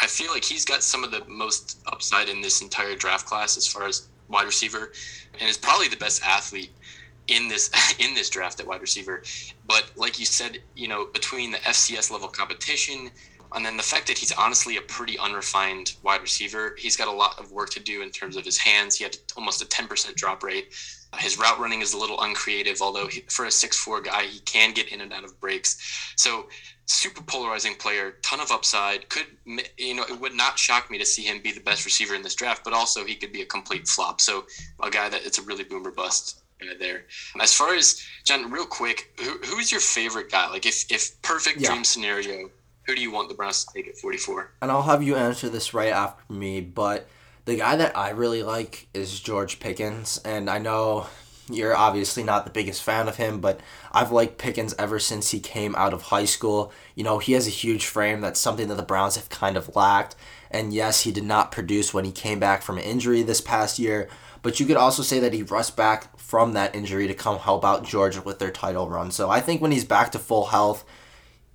I 0.00 0.06
feel 0.06 0.30
like 0.30 0.44
he's 0.44 0.64
got 0.64 0.82
some 0.82 1.04
of 1.04 1.10
the 1.10 1.24
most 1.26 1.80
upside 1.86 2.28
in 2.28 2.40
this 2.40 2.62
entire 2.62 2.96
draft 2.96 3.26
class 3.26 3.56
as 3.56 3.66
far 3.66 3.86
as 3.86 4.08
wide 4.28 4.46
receiver, 4.46 4.92
and 5.38 5.48
is 5.48 5.56
probably 5.58 5.88
the 5.88 5.96
best 5.96 6.22
athlete 6.24 6.72
in 7.28 7.48
this 7.48 7.70
in 7.98 8.14
this 8.14 8.30
draft 8.30 8.60
at 8.60 8.66
wide 8.66 8.80
receiver. 8.80 9.22
But 9.66 9.90
like 9.96 10.18
you 10.18 10.26
said, 10.26 10.58
you 10.74 10.88
know, 10.88 11.06
between 11.06 11.52
the 11.52 11.58
FCS 11.58 12.10
level 12.10 12.28
competition 12.28 13.10
and 13.54 13.66
then 13.66 13.76
the 13.76 13.82
fact 13.82 14.06
that 14.06 14.18
he's 14.18 14.32
honestly 14.32 14.76
a 14.76 14.80
pretty 14.82 15.18
unrefined 15.18 15.94
wide 16.02 16.22
receiver, 16.22 16.76
he's 16.78 16.96
got 16.96 17.08
a 17.08 17.12
lot 17.12 17.38
of 17.38 17.50
work 17.50 17.70
to 17.70 17.80
do 17.80 18.02
in 18.02 18.10
terms 18.10 18.36
of 18.36 18.44
his 18.44 18.58
hands. 18.58 18.96
He 18.96 19.04
had 19.04 19.16
almost 19.36 19.60
a 19.60 19.66
10% 19.66 20.14
drop 20.14 20.44
rate. 20.44 20.72
His 21.18 21.36
route 21.36 21.58
running 21.58 21.80
is 21.80 21.92
a 21.92 21.98
little 21.98 22.20
uncreative, 22.20 22.80
although 22.80 23.08
he, 23.08 23.24
for 23.28 23.46
a 23.46 23.50
six-four 23.50 24.02
guy, 24.02 24.22
he 24.24 24.38
can 24.40 24.72
get 24.72 24.92
in 24.92 25.00
and 25.00 25.12
out 25.12 25.24
of 25.24 25.38
breaks. 25.40 26.14
So, 26.16 26.48
super 26.90 27.22
polarizing 27.22 27.74
player, 27.76 28.16
ton 28.22 28.40
of 28.40 28.50
upside. 28.50 29.08
Could 29.08 29.26
you 29.78 29.94
know? 29.94 30.04
It 30.04 30.20
would 30.20 30.34
not 30.34 30.58
shock 30.58 30.90
me 30.90 30.98
to 30.98 31.06
see 31.06 31.22
him 31.22 31.40
be 31.40 31.52
the 31.52 31.60
best 31.60 31.84
receiver 31.84 32.14
in 32.14 32.22
this 32.22 32.34
draft, 32.34 32.64
but 32.64 32.72
also 32.72 33.04
he 33.04 33.14
could 33.14 33.32
be 33.32 33.42
a 33.42 33.46
complete 33.46 33.86
flop. 33.86 34.20
So, 34.20 34.46
a 34.82 34.90
guy 34.90 35.08
that 35.08 35.24
it's 35.24 35.38
a 35.38 35.42
really 35.42 35.64
boomer 35.64 35.92
bust 35.92 36.42
uh, 36.62 36.74
there. 36.78 37.04
As 37.40 37.54
far 37.54 37.74
as 37.74 38.02
John, 38.24 38.50
real 38.50 38.66
quick, 38.66 39.12
who, 39.20 39.38
who's 39.44 39.70
your 39.70 39.80
favorite 39.80 40.30
guy? 40.30 40.48
Like, 40.48 40.66
if 40.66 40.90
if 40.90 41.20
perfect 41.22 41.60
yeah. 41.60 41.70
dream 41.70 41.84
scenario, 41.84 42.50
who 42.86 42.94
do 42.94 43.00
you 43.00 43.12
want 43.12 43.28
the 43.28 43.34
Browns 43.34 43.64
to 43.64 43.72
take 43.72 43.88
at 43.88 43.96
44? 43.96 44.52
And 44.62 44.70
I'll 44.70 44.82
have 44.82 45.02
you 45.02 45.14
answer 45.14 45.48
this 45.48 45.72
right 45.72 45.92
after 45.92 46.32
me, 46.32 46.60
but 46.60 47.08
the 47.44 47.56
guy 47.56 47.76
that 47.76 47.96
I 47.96 48.10
really 48.10 48.42
like 48.42 48.88
is 48.94 49.20
George 49.20 49.60
Pickens, 49.60 50.18
and 50.24 50.50
I 50.50 50.58
know 50.58 51.06
you're 51.52 51.76
obviously 51.76 52.22
not 52.22 52.44
the 52.44 52.50
biggest 52.50 52.82
fan 52.82 53.08
of 53.08 53.16
him, 53.16 53.40
but 53.40 53.60
I've 53.92 54.12
liked 54.12 54.38
Pickens 54.38 54.74
ever 54.78 54.98
since 54.98 55.30
he 55.30 55.40
came 55.40 55.74
out 55.74 55.92
of 55.92 56.02
high 56.02 56.24
school. 56.24 56.72
You 56.94 57.04
know, 57.04 57.18
he 57.18 57.32
has 57.32 57.46
a 57.46 57.50
huge 57.50 57.86
frame. 57.86 58.20
That's 58.20 58.40
something 58.40 58.68
that 58.68 58.76
the 58.76 58.82
Browns 58.82 59.16
have 59.16 59.28
kind 59.28 59.56
of 59.56 59.74
lacked. 59.76 60.16
And 60.50 60.72
yes, 60.72 61.02
he 61.02 61.12
did 61.12 61.24
not 61.24 61.52
produce 61.52 61.94
when 61.94 62.04
he 62.04 62.12
came 62.12 62.40
back 62.40 62.62
from 62.62 62.78
injury 62.78 63.22
this 63.22 63.40
past 63.40 63.78
year, 63.78 64.08
but 64.42 64.58
you 64.58 64.66
could 64.66 64.76
also 64.76 65.02
say 65.02 65.20
that 65.20 65.32
he 65.32 65.42
rushed 65.42 65.76
back 65.76 66.18
from 66.18 66.52
that 66.54 66.74
injury 66.74 67.06
to 67.06 67.14
come 67.14 67.38
help 67.38 67.64
out 67.64 67.84
Georgia 67.84 68.22
with 68.22 68.38
their 68.38 68.50
title 68.50 68.88
run. 68.88 69.10
So 69.10 69.30
I 69.30 69.40
think 69.40 69.60
when 69.60 69.72
he's 69.72 69.84
back 69.84 70.10
to 70.12 70.18
full 70.18 70.46
health, 70.46 70.84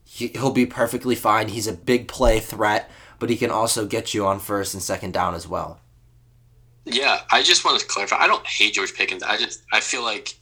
he'll 0.05 0.51
be 0.51 0.65
perfectly 0.65 1.15
fine. 1.15 1.49
He's 1.49 1.67
a 1.67 1.73
big 1.73 2.07
play 2.07 2.39
threat, 2.39 2.89
but 3.19 3.29
he 3.29 3.37
can 3.37 3.51
also 3.51 3.85
get 3.85 4.13
you 4.13 4.25
on 4.25 4.39
first 4.39 4.73
and 4.73 4.83
second 4.83 5.13
down 5.13 5.35
as 5.35 5.47
well. 5.47 5.79
Yeah, 6.85 7.21
I 7.31 7.41
just 7.41 7.65
want 7.65 7.79
to 7.79 7.85
clarify. 7.85 8.17
I 8.17 8.27
don't 8.27 8.45
hate 8.45 8.73
George 8.73 8.93
Pickens. 8.93 9.23
I 9.23 9.37
just 9.37 9.63
I 9.73 9.79
feel 9.79 10.03
like 10.03 10.35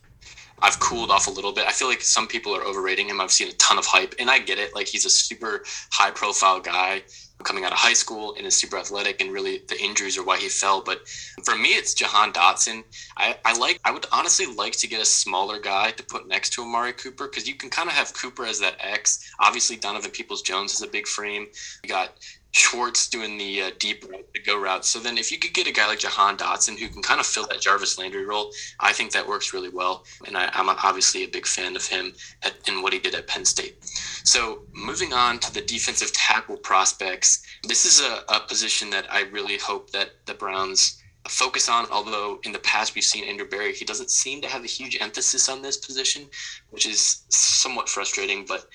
I've 0.62 0.80
cooled 0.80 1.10
off 1.10 1.28
a 1.28 1.32
little 1.32 1.54
bit. 1.54 1.66
I 1.66 1.72
feel 1.72 1.88
like 1.88 2.02
some 2.02 2.28
people 2.28 2.56
are 2.56 2.64
overrating 2.64 3.10
him. 3.10 3.22
I've 3.22 3.32
seen 3.32 3.50
a 3.50 3.54
ton 3.54 3.78
of 3.78 3.86
hype, 3.86 4.14
and 4.20 4.30
I 4.30 4.40
get 4.40 4.60
it. 4.60 4.76
Like 4.76 4.88
he's 4.88 5.06
a 5.06 5.10
super 5.10 5.64
high 5.92 6.12
profile 6.12 6.60
guy 6.60 7.04
coming 7.44 7.66
out 7.66 7.72
of 7.72 7.78
high 7.78 7.94
school 7.94 8.36
and 8.38 8.48
is 8.48 8.56
super 8.56 8.78
athletic 8.78 9.20
and 9.20 9.32
really 9.32 9.62
the 9.68 9.80
injuries 9.82 10.18
are 10.18 10.24
why 10.24 10.38
he 10.38 10.48
fell. 10.48 10.82
But 10.82 11.08
for 11.44 11.56
me, 11.56 11.70
it's 11.70 11.94
Jahan 11.94 12.32
Dotson. 12.32 12.84
I, 13.18 13.36
I 13.44 13.58
like 13.58 13.80
I 13.84 13.92
would 13.92 14.06
honestly 14.12 14.46
like 14.46 14.74
to 14.78 14.88
get 14.88 15.02
a 15.02 15.06
smaller 15.06 15.60
guy 15.60 15.92
to 15.92 16.04
put 16.04 16.28
next 16.28 16.52
to 16.54 16.62
Amari 16.62 16.94
Cooper 16.94 17.28
because 17.28 17.48
you 17.48 17.56
can 17.56 17.70
kind 17.70 17.90
of 17.90 17.96
have 17.96 18.14
Cooper 18.14 18.46
as 18.46 18.60
that 18.60 18.76
X. 18.80 19.32
Obviously, 19.40 19.76
Donovan 19.76 20.12
Peoples 20.12 20.42
Jones 20.42 20.74
is 20.74 20.82
a 20.82 20.88
big 20.88 21.08
frame. 21.08 21.48
You 21.84 21.90
got 21.90 22.14
Schwartz 22.54 23.08
doing 23.10 23.40
the 23.40 23.64
uh, 23.64 23.72
deep 23.80 24.08
route, 24.08 24.32
the 24.32 24.40
go 24.40 24.60
route. 24.60 24.86
So 24.86 25.00
then, 25.00 25.18
if 25.18 25.32
you 25.32 25.40
could 25.40 25.54
get 25.54 25.66
a 25.66 25.72
guy 25.72 25.88
like 25.88 25.98
Jahan 25.98 26.38
Dotson 26.38 26.78
who 26.78 26.88
can 26.88 27.02
kind 27.02 27.20
of 27.20 27.26
fill 27.26 27.48
that 27.48 27.62
Jarvis 27.62 27.98
Landry 27.98 28.26
role, 28.26 28.52
I 28.80 28.94
think 28.94 29.12
that 29.12 29.28
works 29.28 29.54
really 29.54 29.70
well. 29.70 30.06
And 30.28 30.38
I, 30.38 30.52
am 30.54 30.70
obviously 30.70 31.24
a 31.24 31.28
big 31.28 31.48
fan 31.48 31.76
of 31.76 31.88
him 31.88 32.14
at, 32.44 32.54
and 32.68 32.84
what 32.84 32.94
he 32.94 33.00
did 33.00 33.16
at 33.16 33.26
Penn 33.26 33.44
State. 33.44 33.78
So 34.24 34.62
moving 34.72 35.14
on 35.14 35.40
to 35.40 35.52
the 35.52 35.62
defensive 35.62 36.14
tackle 36.14 36.58
prospects, 36.58 37.44
this 37.64 37.86
is 37.86 38.02
a, 38.02 38.24
a 38.30 38.42
position 38.42 38.92
that 38.92 39.12
I 39.12 39.24
really 39.24 39.58
hope 39.58 39.90
that 39.90 40.12
the 40.28 40.36
Browns 40.36 41.02
focus 41.28 41.70
on. 41.70 41.88
Although 41.92 42.40
in 42.44 42.52
the 42.52 42.60
past 42.60 42.94
we've 42.94 43.04
seen 43.04 43.24
Andrew 43.24 43.50
Berry, 43.50 43.74
he 43.74 43.84
doesn't 43.84 44.12
seem 44.12 44.42
to 44.42 44.48
have 44.48 44.64
a 44.64 44.68
huge 44.68 44.96
emphasis 45.02 45.50
on 45.50 45.64
this 45.64 45.78
position, 45.78 46.28
which 46.70 46.86
is 46.86 47.24
somewhat 47.30 47.90
frustrating. 47.90 48.46
But 48.46 48.68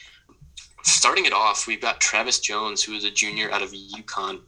starting 0.83 1.27
it 1.27 1.33
off, 1.33 1.67
we've 1.67 1.81
got 1.81 2.01
Travis 2.01 2.41
Jones, 2.41 2.83
who 2.83 2.95
is 2.95 3.05
a 3.05 3.11
junior 3.11 3.51
out 3.51 3.63
of 3.63 3.73
UConn, 3.73 4.41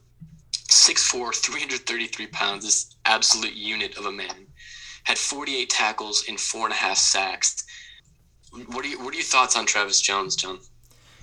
6'4", 0.53 1.35
333 1.35 2.27
pounds, 2.27 2.65
this 2.65 2.95
absolute 3.05 3.53
unit 3.53 3.97
of 3.97 4.05
a 4.05 4.11
man. 4.11 4.47
Had 5.03 5.17
48 5.17 5.69
tackles 5.69 6.25
and 6.27 6.39
four 6.39 6.65
and 6.65 6.73
a 6.73 6.77
half 6.77 6.97
sacks. 6.97 7.65
What 8.67 8.85
are 8.85 8.87
you, 8.87 8.99
what 9.03 9.13
are 9.13 9.17
your 9.17 9.23
thoughts 9.23 9.55
on 9.55 9.65
Travis 9.65 10.01
Jones, 10.01 10.35
John? 10.35 10.59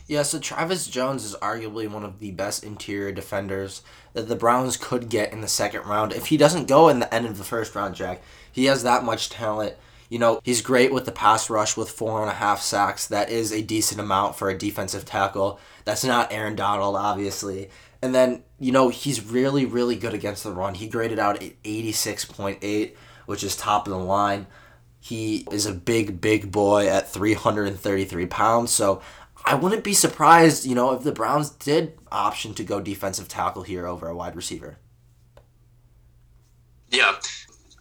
Yeah, 0.09 0.23
so 0.23 0.39
Travis 0.39 0.87
Jones 0.87 1.23
is 1.23 1.35
arguably 1.37 1.87
one 1.87 2.03
of 2.03 2.19
the 2.19 2.31
best 2.31 2.65
interior 2.65 3.13
defenders 3.13 3.83
that 4.15 4.27
the 4.27 4.37
Browns 4.37 4.79
could 4.79 5.11
get 5.11 5.33
in 5.33 5.43
the 5.43 5.49
second 5.49 5.85
round. 5.85 6.15
If 6.15 6.27
he 6.27 6.39
doesn't 6.39 6.67
go 6.67 6.89
in 6.89 6.99
the 6.99 7.15
end 7.15 7.27
of 7.27 7.37
the 7.37 7.45
first 7.45 7.75
round, 7.75 7.95
Jack, 7.95 8.23
he 8.51 8.65
has 8.65 8.83
that 8.83 9.05
much 9.05 9.29
talent. 9.29 9.75
You 10.09 10.19
know, 10.19 10.41
he's 10.43 10.63
great 10.63 10.93
with 10.93 11.05
the 11.05 11.13
pass 11.13 11.51
rush 11.51 11.77
with 11.77 11.91
four 11.91 12.23
and 12.23 12.31
a 12.31 12.35
half 12.35 12.63
sacks. 12.63 13.07
That 13.07 13.29
is 13.31 13.53
a 13.53 13.63
decent 13.63 14.01
amount 14.01 14.37
for 14.37 14.49
a 14.49 14.57
defensive 14.57 15.05
tackle. 15.05 15.61
That's 15.85 16.05
not 16.05 16.33
Aaron 16.33 16.57
Donald, 16.57 16.97
obviously. 16.97 17.71
And 18.01 18.15
then, 18.15 18.45
you 18.59 18.73
know, 18.73 18.89
he's 18.89 19.25
really, 19.25 19.67
really 19.67 19.97
good 19.97 20.15
against 20.15 20.45
the 20.45 20.53
run. 20.53 20.75
He 20.75 20.89
graded 20.89 21.19
out 21.19 21.43
at 21.43 21.63
86.8, 21.63 22.95
which 23.27 23.45
is 23.45 23.57
top 23.57 23.87
of 23.87 23.93
the 23.93 23.99
line. 23.99 24.47
He 25.01 25.47
is 25.51 25.67
a 25.67 25.75
big, 25.75 26.21
big 26.21 26.51
boy 26.51 26.89
at 26.89 27.11
333 27.11 28.27
pounds. 28.27 28.71
So 28.71 29.03
I 29.45 29.55
wouldn't 29.55 29.85
be 29.85 29.95
surprised, 29.95 30.65
you 30.65 30.75
know, 30.75 30.93
if 30.93 31.03
the 31.03 31.13
Browns 31.13 31.51
did 31.51 31.99
option 32.11 32.55
to 32.55 32.65
go 32.65 32.81
defensive 32.81 33.29
tackle 33.29 33.63
here 33.63 33.87
over 33.87 34.09
a 34.09 34.17
wide 34.17 34.37
receiver. 34.37 34.79
Yeah, 36.91 37.17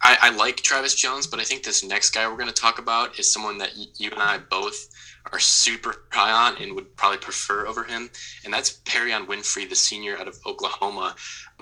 I, 0.02 0.18
I 0.22 0.30
like 0.36 0.58
Travis 0.58 0.96
Jones, 0.96 1.28
but 1.28 1.40
I 1.40 1.44
think 1.44 1.64
this 1.64 1.84
next 1.84 2.12
guy 2.12 2.28
we're 2.28 2.38
going 2.38 2.48
to 2.48 2.54
talk 2.54 2.80
about 2.80 3.20
is 3.20 3.32
someone 3.32 3.58
that 3.58 3.72
you 3.76 4.12
and 4.12 4.22
I 4.22 4.38
both 4.38 4.90
are 5.32 5.40
super 5.40 6.06
high 6.12 6.32
on 6.32 6.62
and 6.62 6.74
would 6.76 6.96
probably 6.96 7.18
prefer 7.18 7.68
over 7.68 7.84
him, 7.84 8.10
and 8.46 8.54
that's 8.54 8.80
Perrion 8.86 9.26
Winfrey, 9.28 9.68
the 9.68 9.76
senior 9.76 10.18
out 10.18 10.28
of 10.28 10.40
Oklahoma. 10.46 11.16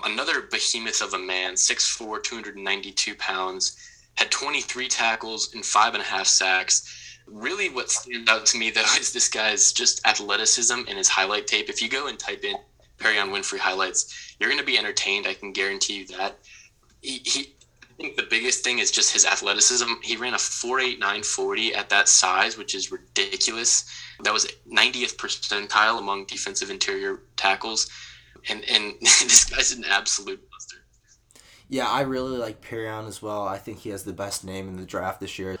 Another 0.04 0.42
behemoth 0.42 1.02
of 1.02 1.14
a 1.14 1.18
man, 1.18 1.54
6'4", 1.54 2.22
292 2.22 3.14
pounds, 3.16 3.76
had 4.14 4.30
23 4.30 4.88
tackles 4.88 5.52
and 5.54 5.64
five 5.64 5.94
and 5.94 6.02
a 6.02 6.06
half 6.06 6.26
sacks 6.26 7.06
really 7.26 7.68
what 7.68 7.90
stands 7.90 8.30
out 8.30 8.46
to 8.46 8.58
me 8.58 8.70
though 8.70 8.84
is 8.98 9.12
this 9.12 9.28
guy's 9.28 9.72
just 9.72 10.06
athleticism 10.06 10.80
and 10.88 10.98
his 10.98 11.08
highlight 11.08 11.46
tape. 11.46 11.68
If 11.68 11.82
you 11.82 11.88
go 11.88 12.06
and 12.06 12.18
type 12.18 12.44
in 12.44 12.56
Perrion 12.98 13.30
Winfrey 13.30 13.58
highlights, 13.58 14.36
you're 14.38 14.48
going 14.48 14.60
to 14.60 14.66
be 14.66 14.78
entertained. 14.78 15.26
I 15.26 15.34
can 15.34 15.52
guarantee 15.52 15.98
you 15.98 16.06
that. 16.18 16.38
He, 17.02 17.20
he, 17.24 17.54
think 17.96 18.16
the 18.16 18.26
biggest 18.28 18.62
thing 18.62 18.78
is 18.78 18.90
just 18.90 19.12
his 19.12 19.24
athleticism. 19.24 19.86
He 20.02 20.16
ran 20.16 20.34
a 20.34 20.38
4.8940 20.38 21.76
at 21.76 21.88
that 21.88 22.08
size, 22.08 22.58
which 22.58 22.74
is 22.74 22.92
ridiculous. 22.92 23.84
That 24.22 24.32
was 24.32 24.46
90th 24.70 25.16
percentile 25.16 25.98
among 25.98 26.26
defensive 26.26 26.70
interior 26.70 27.22
tackles. 27.36 27.88
And, 28.48 28.64
and 28.68 28.94
this 29.00 29.44
guy's 29.44 29.72
an 29.72 29.84
absolute 29.84 30.40
buster. 30.50 30.76
Yeah, 31.68 31.88
I 31.88 32.02
really 32.02 32.36
like 32.36 32.60
Perrion 32.60 33.08
as 33.08 33.20
well. 33.20 33.42
I 33.42 33.58
think 33.58 33.78
he 33.80 33.90
has 33.90 34.04
the 34.04 34.12
best 34.12 34.44
name 34.44 34.68
in 34.68 34.76
the 34.76 34.86
draft 34.86 35.20
this 35.20 35.38
year. 35.38 35.58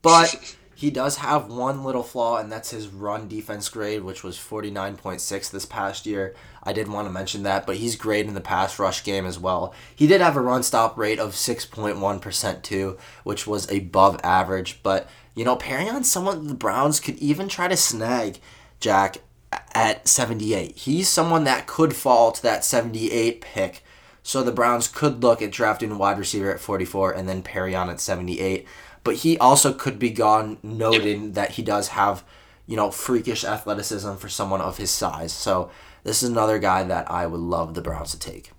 But 0.00 0.56
He 0.82 0.90
does 0.90 1.18
have 1.18 1.46
one 1.46 1.84
little 1.84 2.02
flaw, 2.02 2.38
and 2.38 2.50
that's 2.50 2.72
his 2.72 2.88
run 2.88 3.28
defense 3.28 3.68
grade, 3.68 4.02
which 4.02 4.24
was 4.24 4.36
49.6 4.36 5.48
this 5.48 5.64
past 5.64 6.06
year. 6.06 6.34
I 6.60 6.72
did 6.72 6.88
want 6.88 7.06
to 7.06 7.12
mention 7.12 7.44
that, 7.44 7.68
but 7.68 7.76
he's 7.76 7.94
great 7.94 8.26
in 8.26 8.34
the 8.34 8.40
pass 8.40 8.80
rush 8.80 9.04
game 9.04 9.24
as 9.24 9.38
well. 9.38 9.72
He 9.94 10.08
did 10.08 10.20
have 10.20 10.36
a 10.36 10.40
run 10.40 10.64
stop 10.64 10.98
rate 10.98 11.20
of 11.20 11.34
6.1% 11.34 12.62
too, 12.62 12.98
which 13.22 13.46
was 13.46 13.70
above 13.70 14.18
average. 14.24 14.82
But, 14.82 15.08
you 15.36 15.44
know, 15.44 15.54
Perrion, 15.54 16.04
someone 16.04 16.48
the 16.48 16.54
Browns 16.54 16.98
could 16.98 17.16
even 17.18 17.46
try 17.46 17.68
to 17.68 17.76
snag 17.76 18.40
Jack 18.80 19.18
at 19.74 20.08
78. 20.08 20.78
He's 20.78 21.08
someone 21.08 21.44
that 21.44 21.68
could 21.68 21.94
fall 21.94 22.32
to 22.32 22.42
that 22.42 22.64
78 22.64 23.40
pick. 23.40 23.84
So 24.24 24.42
the 24.42 24.50
Browns 24.50 24.88
could 24.88 25.22
look 25.22 25.42
at 25.42 25.52
drafting 25.52 25.92
a 25.92 25.96
wide 25.96 26.18
receiver 26.18 26.52
at 26.52 26.60
44 26.60 27.12
and 27.12 27.28
then 27.28 27.42
Perrion 27.42 27.88
at 27.88 28.00
78 28.00 28.66
but 29.04 29.16
he 29.16 29.38
also 29.38 29.72
could 29.72 29.98
be 29.98 30.10
gone 30.10 30.58
noting 30.62 31.24
yep. 31.24 31.34
that 31.34 31.50
he 31.52 31.62
does 31.62 31.88
have, 31.88 32.24
you 32.66 32.76
know, 32.76 32.90
freakish 32.90 33.44
athleticism 33.44 34.14
for 34.14 34.28
someone 34.28 34.60
of 34.60 34.78
his 34.78 34.90
size. 34.90 35.32
So 35.32 35.70
this 36.04 36.22
is 36.22 36.30
another 36.30 36.58
guy 36.58 36.82
that 36.84 37.10
I 37.10 37.26
would 37.26 37.40
love 37.40 37.74
the 37.74 37.82
Browns 37.82 38.12
to 38.12 38.18
take. 38.18 38.52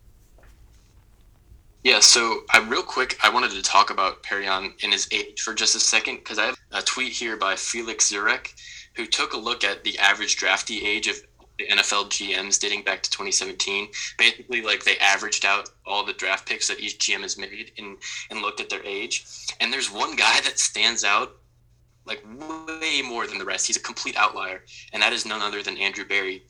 Yeah, 1.84 2.00
so 2.00 2.44
I 2.50 2.60
uh, 2.60 2.66
real 2.66 2.82
quick, 2.82 3.18
I 3.22 3.30
wanted 3.30 3.52
to 3.52 3.62
talk 3.62 3.90
about 3.90 4.24
Perrion 4.24 4.72
and 4.84 4.94
his 4.94 5.08
age 5.12 5.42
for 5.42 5.54
just 5.54 5.76
a 5.76 5.82
second 5.82 6.16
because 6.18 6.40
I 6.40 6.46
have 6.46 6.58
a 6.72 6.82
tweet 6.82 7.12
here 7.12 7.36
by 7.36 7.58
Felix 7.58 8.10
Zurek, 8.10 8.54
who 8.96 9.06
took 9.06 9.34
a 9.34 9.38
look 9.38 9.66
at 9.66 9.84
the 9.84 10.00
average 10.00 10.38
draftee 10.38 10.82
age 10.82 11.08
of 11.08 11.18
the 11.58 11.68
NFL 11.68 12.10
GMs 12.10 12.60
dating 12.60 12.84
back 12.84 13.04
to 13.04 13.12
2017. 13.12 13.90
Basically, 14.18 14.62
like 14.62 14.84
they 14.84 14.98
averaged 14.98 15.46
out 15.46 15.70
all 15.86 16.06
the 16.06 16.14
draft 16.14 16.48
picks 16.48 16.68
that 16.68 16.80
each 16.80 16.98
GM 17.00 17.22
has 17.22 17.38
made 17.38 17.72
and, 17.78 17.98
and 18.30 18.42
looked 18.42 18.60
at 18.60 18.70
their 18.70 18.84
age. 18.84 19.26
And 19.60 19.72
there's 19.72 19.92
one 19.92 20.16
guy 20.16 20.42
that 20.42 20.60
stands 20.60 21.04
out 21.04 21.38
like 22.06 22.24
way 22.26 23.02
more 23.02 23.28
than 23.28 23.38
the 23.38 23.46
rest. 23.46 23.68
He's 23.68 23.78
a 23.78 23.82
complete 23.82 24.18
outlier, 24.18 24.64
and 24.92 25.02
that 25.02 25.14
is 25.14 25.26
none 25.26 25.42
other 25.42 25.64
than 25.64 25.78
Andrew 25.78 26.06
Berry. 26.06 26.44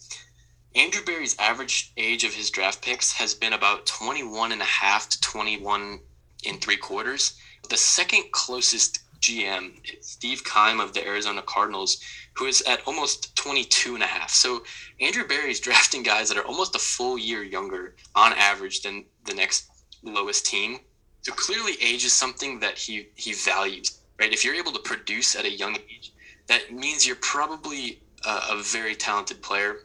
Andrew 0.76 1.04
Berry's 1.06 1.38
average 1.38 1.94
age 1.98 2.24
of 2.24 2.34
his 2.34 2.50
draft 2.50 2.82
picks 2.82 3.14
has 3.14 3.36
been 3.36 3.54
about 3.54 3.86
21 3.86 4.52
and 4.52 4.62
a 4.62 4.66
half 4.66 5.08
to 5.10 5.22
21 5.22 6.00
in 6.44 6.58
three 6.58 6.78
quarters. 6.78 7.38
The 7.70 7.78
second 7.78 8.32
closest 8.32 9.03
GM, 9.24 9.72
Steve 10.02 10.44
Keim 10.44 10.82
of 10.82 10.94
the 10.94 11.08
Arizona 11.08 11.42
Cardinals, 11.42 12.02
who 12.36 12.46
is 12.46 12.62
at 12.64 12.86
almost 12.86 13.36
22 13.38 13.96
and 13.96 14.04
a 14.04 14.08
half. 14.08 14.30
So 14.30 14.64
Andrew 15.00 15.26
Berry 15.26 15.50
is 15.50 15.60
drafting 15.68 16.04
guys 16.04 16.28
that 16.28 16.38
are 16.38 16.46
almost 16.46 16.76
a 16.76 16.80
full 16.80 17.18
year 17.18 17.42
younger 17.42 17.96
on 18.16 18.34
average 18.34 18.82
than 18.82 19.06
the 19.26 19.34
next 19.34 19.70
lowest 20.04 20.46
team. 20.46 20.80
So 21.22 21.32
clearly 21.32 21.74
age 21.82 22.04
is 22.04 22.12
something 22.12 22.60
that 22.60 22.78
he 22.78 23.08
he 23.16 23.32
values, 23.34 24.02
right? 24.20 24.34
If 24.34 24.44
you're 24.44 24.56
able 24.56 24.74
to 24.74 24.80
produce 24.80 25.36
at 25.38 25.46
a 25.46 25.52
young 25.52 25.78
age, 25.78 26.12
that 26.48 26.74
means 26.74 27.08
you're 27.08 27.16
probably 27.16 28.02
a, 28.26 28.40
a 28.52 28.62
very 28.62 28.94
talented 28.94 29.42
player. 29.42 29.78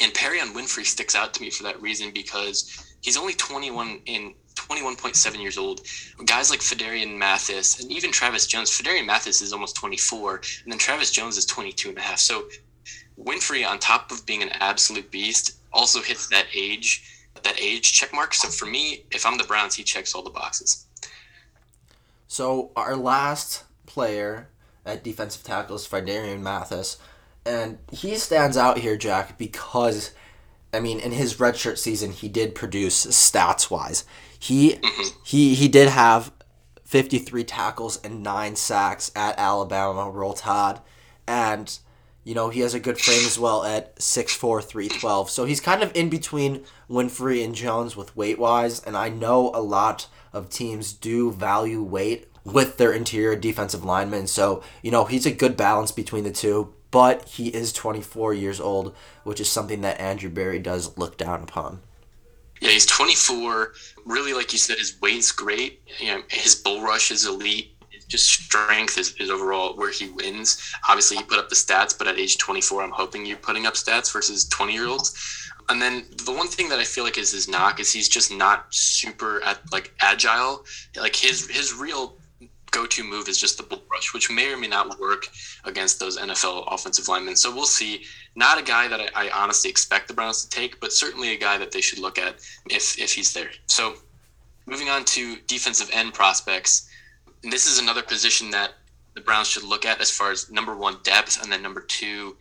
And 0.00 0.14
Perrion 0.14 0.54
Winfrey 0.54 0.86
sticks 0.86 1.14
out 1.14 1.34
to 1.34 1.42
me 1.42 1.50
for 1.50 1.64
that 1.64 1.82
reason 1.82 2.10
because 2.10 2.96
he's 3.02 3.18
only 3.18 3.34
21 3.34 4.00
in 4.06 4.34
21.7 4.68 5.40
years 5.40 5.58
old. 5.58 5.82
Guys 6.24 6.50
like 6.50 6.60
Phidarian 6.60 7.16
Mathis 7.16 7.80
and 7.80 7.90
even 7.90 8.12
Travis 8.12 8.46
Jones. 8.46 8.70
Phidarian 8.70 9.06
Mathis 9.06 9.42
is 9.42 9.52
almost 9.52 9.76
24, 9.76 10.36
and 10.64 10.72
then 10.72 10.78
Travis 10.78 11.10
Jones 11.10 11.36
is 11.36 11.46
22 11.46 11.90
and 11.90 11.98
a 11.98 12.00
half. 12.00 12.18
So 12.18 12.48
Winfrey, 13.18 13.66
on 13.66 13.78
top 13.78 14.10
of 14.10 14.24
being 14.26 14.42
an 14.42 14.50
absolute 14.60 15.10
beast, 15.10 15.58
also 15.72 16.00
hits 16.00 16.28
that 16.28 16.46
age 16.54 17.08
that 17.42 17.60
age 17.60 17.92
check 17.92 18.12
mark. 18.12 18.34
So 18.34 18.48
for 18.48 18.66
me, 18.66 19.04
if 19.10 19.26
I'm 19.26 19.36
the 19.36 19.44
Browns, 19.44 19.74
he 19.74 19.82
checks 19.82 20.14
all 20.14 20.22
the 20.22 20.30
boxes. 20.30 20.86
So 22.28 22.70
our 22.76 22.94
last 22.94 23.64
player 23.86 24.48
at 24.86 25.02
defensive 25.02 25.42
tackle 25.42 25.76
is 25.76 25.86
Phidarian 25.86 26.40
Mathis, 26.40 26.98
and 27.44 27.78
he 27.90 28.16
stands 28.16 28.56
out 28.56 28.78
here, 28.78 28.96
Jack, 28.96 29.38
because 29.38 30.12
I 30.72 30.80
mean, 30.80 31.00
in 31.00 31.12
his 31.12 31.34
redshirt 31.34 31.76
season, 31.76 32.12
he 32.12 32.28
did 32.28 32.54
produce 32.54 33.04
stats 33.06 33.70
wise. 33.70 34.04
He 34.42 34.72
mm-hmm. 34.72 35.18
he 35.24 35.54
he 35.54 35.68
did 35.68 35.88
have 35.88 36.32
53 36.84 37.44
tackles 37.44 38.00
and 38.02 38.24
9 38.24 38.56
sacks 38.56 39.12
at 39.14 39.38
Alabama 39.38 40.10
Roll 40.10 40.32
Tide 40.32 40.80
and 41.28 41.78
you 42.24 42.34
know, 42.34 42.50
he 42.50 42.60
has 42.60 42.74
a 42.74 42.80
good 42.80 43.00
frame 43.00 43.24
as 43.26 43.36
well 43.36 43.64
at 43.64 43.96
6'4", 43.96 44.62
312. 44.62 45.30
So 45.30 45.44
he's 45.44 45.60
kind 45.60 45.82
of 45.82 45.90
in 45.94 46.08
between 46.08 46.64
Winfrey 46.88 47.44
and 47.44 47.52
Jones 47.52 47.96
with 47.96 48.16
weight 48.16 48.38
wise, 48.38 48.80
and 48.80 48.96
I 48.96 49.08
know 49.08 49.50
a 49.54 49.60
lot 49.60 50.06
of 50.32 50.48
teams 50.48 50.92
do 50.92 51.32
value 51.32 51.82
weight 51.82 52.28
with 52.44 52.76
their 52.76 52.92
interior 52.92 53.34
defensive 53.34 53.84
linemen. 53.84 54.28
So, 54.28 54.62
you 54.82 54.92
know, 54.92 55.04
he's 55.04 55.26
a 55.26 55.32
good 55.32 55.56
balance 55.56 55.90
between 55.90 56.22
the 56.22 56.30
two, 56.30 56.72
but 56.92 57.28
he 57.28 57.48
is 57.48 57.72
24 57.72 58.34
years 58.34 58.60
old, 58.60 58.94
which 59.24 59.40
is 59.40 59.48
something 59.48 59.80
that 59.80 60.00
Andrew 60.00 60.30
Berry 60.30 60.60
does 60.60 60.96
look 60.96 61.16
down 61.16 61.42
upon. 61.42 61.80
Yeah, 62.62 62.70
he's 62.70 62.86
24. 62.86 63.72
Really, 64.06 64.32
like 64.32 64.52
you 64.52 64.58
said, 64.58 64.78
his 64.78 65.00
weight's 65.02 65.32
great. 65.32 65.82
You 65.98 66.14
know, 66.14 66.22
his 66.30 66.54
bull 66.54 66.80
rush 66.80 67.10
is 67.10 67.26
elite. 67.26 67.74
Just 68.06 68.30
strength 68.30 68.98
is, 68.98 69.16
is 69.18 69.30
overall 69.30 69.74
where 69.74 69.90
he 69.90 70.10
wins. 70.10 70.72
Obviously, 70.88 71.16
he 71.16 71.24
put 71.24 71.40
up 71.40 71.48
the 71.48 71.56
stats, 71.56 71.98
but 71.98 72.06
at 72.06 72.20
age 72.20 72.38
24, 72.38 72.84
I'm 72.84 72.92
hoping 72.92 73.26
you're 73.26 73.36
putting 73.36 73.66
up 73.66 73.74
stats 73.74 74.12
versus 74.12 74.44
20 74.48 74.74
year 74.74 74.86
olds. 74.86 75.12
And 75.70 75.82
then 75.82 76.04
the 76.24 76.30
one 76.30 76.46
thing 76.46 76.68
that 76.68 76.78
I 76.78 76.84
feel 76.84 77.02
like 77.02 77.18
is 77.18 77.32
his 77.32 77.48
knock 77.48 77.80
is 77.80 77.92
he's 77.92 78.08
just 78.08 78.30
not 78.30 78.72
super 78.72 79.42
at 79.42 79.58
like 79.72 79.92
agile. 80.00 80.64
Like 80.96 81.16
his 81.16 81.48
his 81.50 81.74
real 81.74 82.16
go-to 82.72 83.04
move 83.04 83.28
is 83.28 83.38
just 83.38 83.56
the 83.56 83.62
bull 83.62 83.82
rush, 83.90 84.12
which 84.12 84.30
may 84.30 84.52
or 84.52 84.56
may 84.56 84.66
not 84.66 84.98
work 84.98 85.28
against 85.64 86.00
those 86.00 86.18
NFL 86.18 86.64
offensive 86.72 87.06
linemen. 87.06 87.36
So 87.36 87.54
we'll 87.54 87.66
see. 87.66 88.04
Not 88.34 88.58
a 88.58 88.62
guy 88.62 88.88
that 88.88 89.00
I, 89.00 89.26
I, 89.26 89.30
honestly 89.30 89.70
expect 89.70 90.08
the 90.08 90.14
Browns 90.14 90.44
to 90.44 90.50
take, 90.50 90.80
but 90.80 90.92
certainly 90.92 91.32
a 91.32 91.38
guy 91.38 91.58
that 91.58 91.70
they 91.70 91.82
should 91.82 92.00
look 92.00 92.18
at 92.18 92.36
if 92.70 92.98
if 92.98 93.12
he's 93.12 93.32
there. 93.32 93.50
So 93.66 93.94
moving 94.66 94.88
on 94.88 95.04
to 95.04 95.36
defensive 95.46 95.90
end 95.92 96.14
prospects, 96.14 96.88
and 97.44 97.52
this 97.52 97.66
is 97.66 97.78
another 97.78 98.02
position 98.02 98.50
that 98.50 98.72
the 99.14 99.20
Browns 99.20 99.48
should 99.48 99.64
look 99.64 99.84
at 99.84 100.00
as 100.00 100.10
far 100.10 100.32
as 100.32 100.50
number 100.50 100.74
one 100.74 100.96
depth, 101.04 101.42
and 101.42 101.52
then 101.52 101.62
number 101.62 101.82
two. 101.82 102.36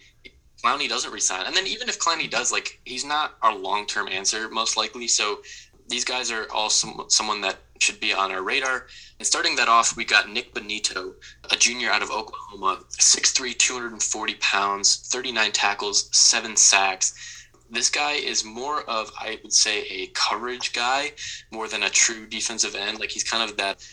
Clowney 0.63 0.87
doesn't 0.87 1.11
resign, 1.11 1.47
and 1.47 1.55
then 1.55 1.65
even 1.65 1.89
if 1.89 1.97
Clowney 1.97 2.29
does, 2.29 2.51
like 2.51 2.79
he's 2.85 3.03
not 3.03 3.35
our 3.41 3.55
long-term 3.55 4.07
answer 4.07 4.47
most 4.47 4.77
likely. 4.77 5.07
So 5.07 5.41
these 5.87 6.05
guys 6.05 6.29
are 6.31 6.45
all 6.51 6.69
some, 6.69 7.05
someone 7.07 7.41
that 7.41 7.57
should 7.81 7.99
be 7.99 8.13
on 8.13 8.31
our 8.31 8.43
radar. 8.43 8.87
And 9.19 9.25
starting 9.25 9.55
that 9.55 9.67
off, 9.67 9.95
we 9.97 10.05
got 10.05 10.29
Nick 10.29 10.53
Bonitto, 10.53 11.15
a 11.51 11.55
junior 11.55 11.89
out 11.89 12.03
of 12.03 12.11
Oklahoma, 12.11 12.83
6'3, 12.91 13.57
240 13.57 14.35
pounds, 14.35 15.07
39 15.11 15.51
tackles, 15.51 16.09
seven 16.15 16.55
sacks. 16.55 17.47
This 17.69 17.89
guy 17.89 18.13
is 18.13 18.43
more 18.43 18.81
of, 18.83 19.11
I 19.17 19.39
would 19.43 19.53
say, 19.53 19.83
a 19.89 20.07
coverage 20.07 20.73
guy 20.73 21.13
more 21.51 21.67
than 21.67 21.83
a 21.83 21.89
true 21.89 22.27
defensive 22.27 22.75
end. 22.75 22.99
Like 22.99 23.09
he's 23.09 23.23
kind 23.23 23.49
of 23.49 23.57
that, 23.57 23.85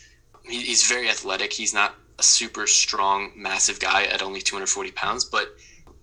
he's 0.44 0.86
very 0.86 1.08
athletic. 1.08 1.52
He's 1.52 1.72
not 1.72 1.94
a 2.18 2.22
super 2.22 2.66
strong, 2.66 3.32
massive 3.36 3.78
guy 3.78 4.04
at 4.04 4.22
only 4.22 4.40
240 4.40 4.90
pounds, 4.92 5.24
but 5.24 5.54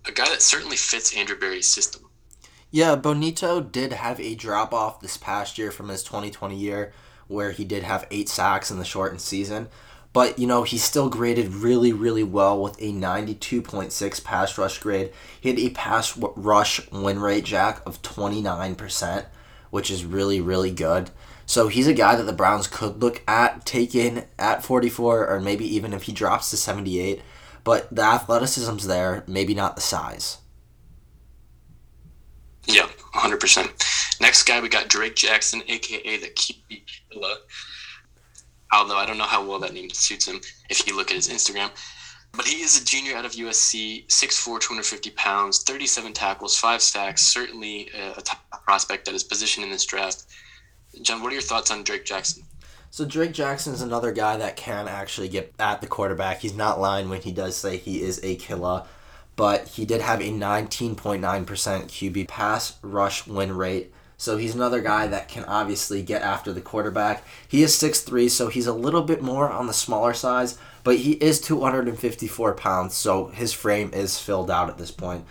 a 0.06 0.12
guy 0.12 0.28
that 0.28 0.42
certainly 0.42 0.76
fits 0.76 1.14
Andrew 1.14 1.38
Berry's 1.38 1.68
system. 1.68 2.02
Yeah, 2.70 2.96
Bonitto 2.96 3.70
did 3.70 3.92
have 3.92 4.18
a 4.20 4.34
drop 4.34 4.74
off 4.74 5.00
this 5.00 5.16
past 5.16 5.58
year 5.58 5.70
from 5.70 5.88
his 5.88 6.02
2020 6.02 6.56
year 6.56 6.92
where 7.28 7.50
he 7.50 7.64
did 7.64 7.82
have 7.82 8.06
eight 8.10 8.28
sacks 8.28 8.70
in 8.70 8.78
the 8.78 8.84
shortened 8.84 9.20
season. 9.20 9.68
But, 10.12 10.38
you 10.38 10.46
know, 10.46 10.62
he 10.62 10.78
still 10.78 11.10
graded 11.10 11.48
really, 11.48 11.92
really 11.92 12.22
well 12.22 12.62
with 12.62 12.80
a 12.80 12.92
92.6 12.92 14.24
pass 14.24 14.56
rush 14.56 14.78
grade. 14.78 15.12
He 15.38 15.50
had 15.50 15.58
a 15.58 15.70
pass 15.70 16.16
rush 16.16 16.90
win 16.90 17.20
rate, 17.20 17.44
Jack, 17.44 17.84
of 17.84 18.00
29%, 18.00 19.26
which 19.70 19.90
is 19.90 20.06
really, 20.06 20.40
really 20.40 20.70
good. 20.70 21.10
So 21.44 21.68
he's 21.68 21.86
a 21.86 21.92
guy 21.92 22.16
that 22.16 22.22
the 22.22 22.32
Browns 22.32 22.66
could 22.66 23.02
look 23.02 23.22
at 23.28 23.66
take 23.66 23.94
in 23.94 24.24
at 24.38 24.64
44, 24.64 25.28
or 25.28 25.40
maybe 25.40 25.66
even 25.76 25.92
if 25.92 26.04
he 26.04 26.12
drops 26.12 26.50
to 26.50 26.56
78. 26.56 27.20
But 27.62 27.94
the 27.94 28.02
athleticism's 28.02 28.86
there, 28.86 29.22
maybe 29.26 29.54
not 29.54 29.76
the 29.76 29.82
size. 29.82 30.38
Yeah, 32.64 32.88
100%. 33.14 33.95
Next 34.20 34.44
guy, 34.44 34.60
we 34.60 34.68
got 34.68 34.88
Drake 34.88 35.14
Jackson, 35.14 35.62
aka 35.68 36.16
the 36.18 36.28
QB 36.28 36.82
Killer. 37.10 37.36
Although 38.72 38.96
I 38.96 39.06
don't 39.06 39.18
know 39.18 39.24
how 39.24 39.46
well 39.46 39.58
that 39.60 39.74
name 39.74 39.90
suits 39.90 40.26
him 40.26 40.40
if 40.68 40.86
you 40.86 40.96
look 40.96 41.10
at 41.10 41.16
his 41.16 41.28
Instagram. 41.28 41.70
But 42.32 42.46
he 42.46 42.62
is 42.62 42.80
a 42.80 42.84
junior 42.84 43.16
out 43.16 43.24
of 43.24 43.32
USC, 43.32 44.06
6'4, 44.08 44.60
250 44.60 45.10
pounds, 45.10 45.62
37 45.62 46.12
tackles, 46.12 46.58
5 46.58 46.82
sacks. 46.82 47.22
Certainly 47.22 47.90
a 48.16 48.20
top 48.20 48.38
prospect 48.64 49.08
at 49.08 49.14
his 49.14 49.24
position 49.24 49.62
in 49.62 49.70
this 49.70 49.84
draft. 49.84 50.24
John, 51.02 51.22
what 51.22 51.30
are 51.30 51.34
your 51.34 51.42
thoughts 51.42 51.70
on 51.70 51.82
Drake 51.82 52.04
Jackson? 52.04 52.42
So 52.90 53.04
Drake 53.04 53.32
Jackson 53.32 53.74
is 53.74 53.82
another 53.82 54.12
guy 54.12 54.36
that 54.36 54.56
can 54.56 54.88
actually 54.88 55.28
get 55.28 55.52
at 55.58 55.80
the 55.80 55.86
quarterback. 55.86 56.40
He's 56.40 56.54
not 56.54 56.80
lying 56.80 57.08
when 57.08 57.22
he 57.22 57.32
does 57.32 57.56
say 57.56 57.76
he 57.76 58.02
is 58.02 58.20
a 58.22 58.36
killer 58.36 58.84
but 59.36 59.68
he 59.68 59.84
did 59.84 60.00
have 60.00 60.20
a 60.20 60.30
19.9% 60.30 61.20
QB 61.20 62.26
pass 62.26 62.78
rush 62.82 63.26
win 63.26 63.54
rate. 63.54 63.92
So 64.16 64.36
he's 64.36 64.54
another 64.54 64.80
guy 64.80 65.06
that 65.06 65.28
can 65.28 65.44
obviously 65.44 66.02
get 66.02 66.22
after 66.22 66.52
the 66.52 66.60
quarterback. 66.60 67.24
He 67.46 67.62
is 67.62 67.76
6'3, 67.76 68.30
so 68.30 68.48
he's 68.48 68.66
a 68.66 68.72
little 68.72 69.02
bit 69.02 69.22
more 69.22 69.50
on 69.50 69.66
the 69.66 69.72
smaller 69.72 70.14
size, 70.14 70.58
but 70.84 70.98
he 70.98 71.12
is 71.12 71.40
254 71.40 72.54
pounds, 72.54 72.94
so 72.94 73.26
his 73.26 73.52
frame 73.52 73.90
is 73.92 74.18
filled 74.18 74.50
out 74.50 74.70
at 74.70 74.78
this 74.78 74.90
point 74.90 75.26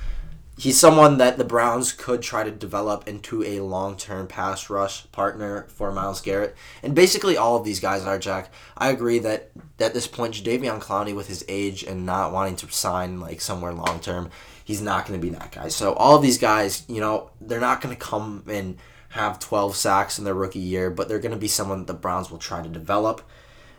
he's 0.58 0.80
someone 0.80 1.18
that 1.18 1.38
the 1.38 1.44
Browns 1.44 1.92
could 1.92 2.22
try 2.22 2.44
to 2.44 2.52
develop 2.52 3.08
into 3.08 3.44
a 3.44 3.60
long 3.60 3.98
term 3.98 4.28
pass 4.28 4.70
rush 4.70 5.10
partner 5.12 5.66
for 5.70 5.92
Myles 5.92 6.22
Garrett. 6.22 6.56
And 6.82 6.96
basically 6.96 7.38
all 7.38 7.58
of 7.58 7.66
these 7.66 7.80
guys 7.80 8.04
are 8.04 8.20
Jack. 8.20 8.52
I 8.78 8.90
agree 8.90 9.20
that 9.20 9.52
at 9.80 9.94
this 9.94 10.08
point 10.08 10.36
Jadeveon 10.36 10.82
Clowney 10.82 11.16
with 11.16 11.28
his 11.28 11.44
age 11.48 11.84
and 11.84 12.06
not 12.06 12.32
wanting 12.32 12.56
to 12.58 12.72
sign 12.72 13.20
like 13.20 13.42
somewhere 13.42 13.74
long 13.74 14.00
term, 14.00 14.30
he's 14.66 14.82
not 14.82 15.06
gonna 15.06 15.20
be 15.20 15.30
that 15.30 15.54
guy. 15.54 15.70
So 15.70 15.94
all 15.94 16.20
these 16.20 16.38
guys, 16.38 16.84
you 16.90 17.00
know, 17.00 17.32
they're 17.40 17.62
not 17.62 17.80
gonna 17.80 17.96
come 17.96 18.44
and 18.50 18.78
have 19.10 19.40
twelve 19.40 19.78
sacks 19.78 20.20
in 20.20 20.26
their 20.26 20.34
rookie 20.34 20.60
year, 20.60 20.90
but 20.90 21.08
they're 21.08 21.20
gonna 21.20 21.38
be 21.38 21.48
someone 21.48 21.86
the 21.86 21.94
Browns 21.94 22.30
will 22.30 22.40
try 22.40 22.62
to 22.62 22.68
develop. 22.68 23.22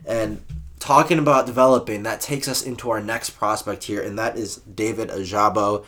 And 0.07 0.43
talking 0.79 1.19
about 1.19 1.47
developing, 1.47 2.05
that 2.05 2.21
takes 2.21 2.49
us 2.49 2.63
into 2.63 2.91
our 2.91 3.03
next 3.03 3.31
prospect 3.31 3.85
here, 3.85 4.01
and 4.01 4.19
that 4.19 4.39
is 4.39 4.57
David 4.57 5.11
Ojabo, 5.11 5.85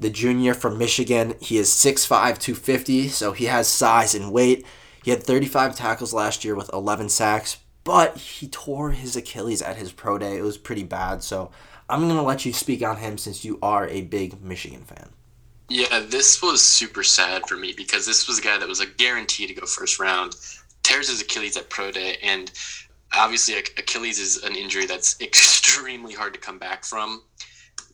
the 0.00 0.10
junior 0.10 0.54
from 0.54 0.78
Michigan. 0.78 1.34
He 1.40 1.58
is 1.58 1.68
6'5, 1.68 2.38
250, 2.38 3.08
so 3.08 3.32
he 3.32 3.44
has 3.46 3.68
size 3.68 4.14
and 4.14 4.32
weight. 4.32 4.64
He 5.04 5.10
had 5.10 5.22
35 5.22 5.76
tackles 5.76 6.12
last 6.12 6.44
year 6.44 6.54
with 6.54 6.70
11 6.72 7.08
sacks, 7.08 7.58
but 7.88 8.18
he 8.18 8.46
tore 8.48 8.90
his 8.90 9.16
Achilles 9.16 9.62
at 9.62 9.78
his 9.78 9.92
pro 9.92 10.18
day. 10.18 10.36
It 10.36 10.42
was 10.42 10.58
pretty 10.58 10.82
bad, 10.82 11.22
so 11.22 11.50
I'm 11.88 12.00
going 12.00 12.16
to 12.16 12.22
let 12.22 12.44
you 12.44 12.52
speak 12.52 12.82
on 12.82 12.98
him 12.98 13.16
since 13.16 13.46
you 13.46 13.58
are 13.62 13.88
a 13.88 14.02
big 14.02 14.42
Michigan 14.42 14.82
fan. 14.82 15.08
Yeah, 15.70 16.00
this 16.06 16.42
was 16.42 16.62
super 16.62 17.02
sad 17.02 17.48
for 17.48 17.56
me 17.56 17.72
because 17.74 18.04
this 18.04 18.28
was 18.28 18.40
a 18.40 18.42
guy 18.42 18.58
that 18.58 18.68
was 18.68 18.80
a 18.80 18.86
guarantee 18.86 19.46
to 19.46 19.54
go 19.54 19.64
first 19.64 19.98
round. 19.98 20.36
Tears 20.82 21.08
his 21.08 21.22
Achilles 21.22 21.56
at 21.56 21.70
pro 21.70 21.90
day, 21.90 22.18
and 22.22 22.52
obviously 23.16 23.56
Achilles 23.56 24.18
is 24.18 24.44
an 24.44 24.54
injury 24.54 24.84
that's 24.84 25.18
extremely 25.22 26.12
hard 26.12 26.34
to 26.34 26.40
come 26.40 26.58
back 26.58 26.84
from. 26.84 27.22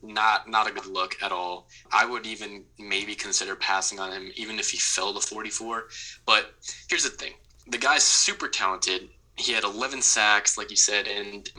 Not 0.03 0.51
not 0.51 0.69
a 0.69 0.73
good 0.73 0.87
look 0.87 1.15
at 1.23 1.31
all. 1.31 1.69
I 1.93 2.05
would 2.05 2.27
even 2.27 2.65
maybe 2.81 3.15
consider 3.15 3.55
passing 3.55 4.01
on 4.01 4.11
him 4.11 4.33
even 4.35 4.59
if 4.59 4.71
he 4.71 4.77
fell 4.77 5.15
to 5.15 5.21
44. 5.21 5.85
But 6.27 6.53
here's 6.89 7.05
the 7.05 7.11
thing: 7.11 7.35
the 7.69 7.79
guy's 7.79 8.03
super 8.03 8.49
talented. 8.49 9.11
He 9.37 9.53
had 9.53 9.65
11 9.65 10.03
sacks, 10.03 10.57
like 10.57 10.71
you 10.71 10.77
said, 10.77 11.07
and 11.07 11.51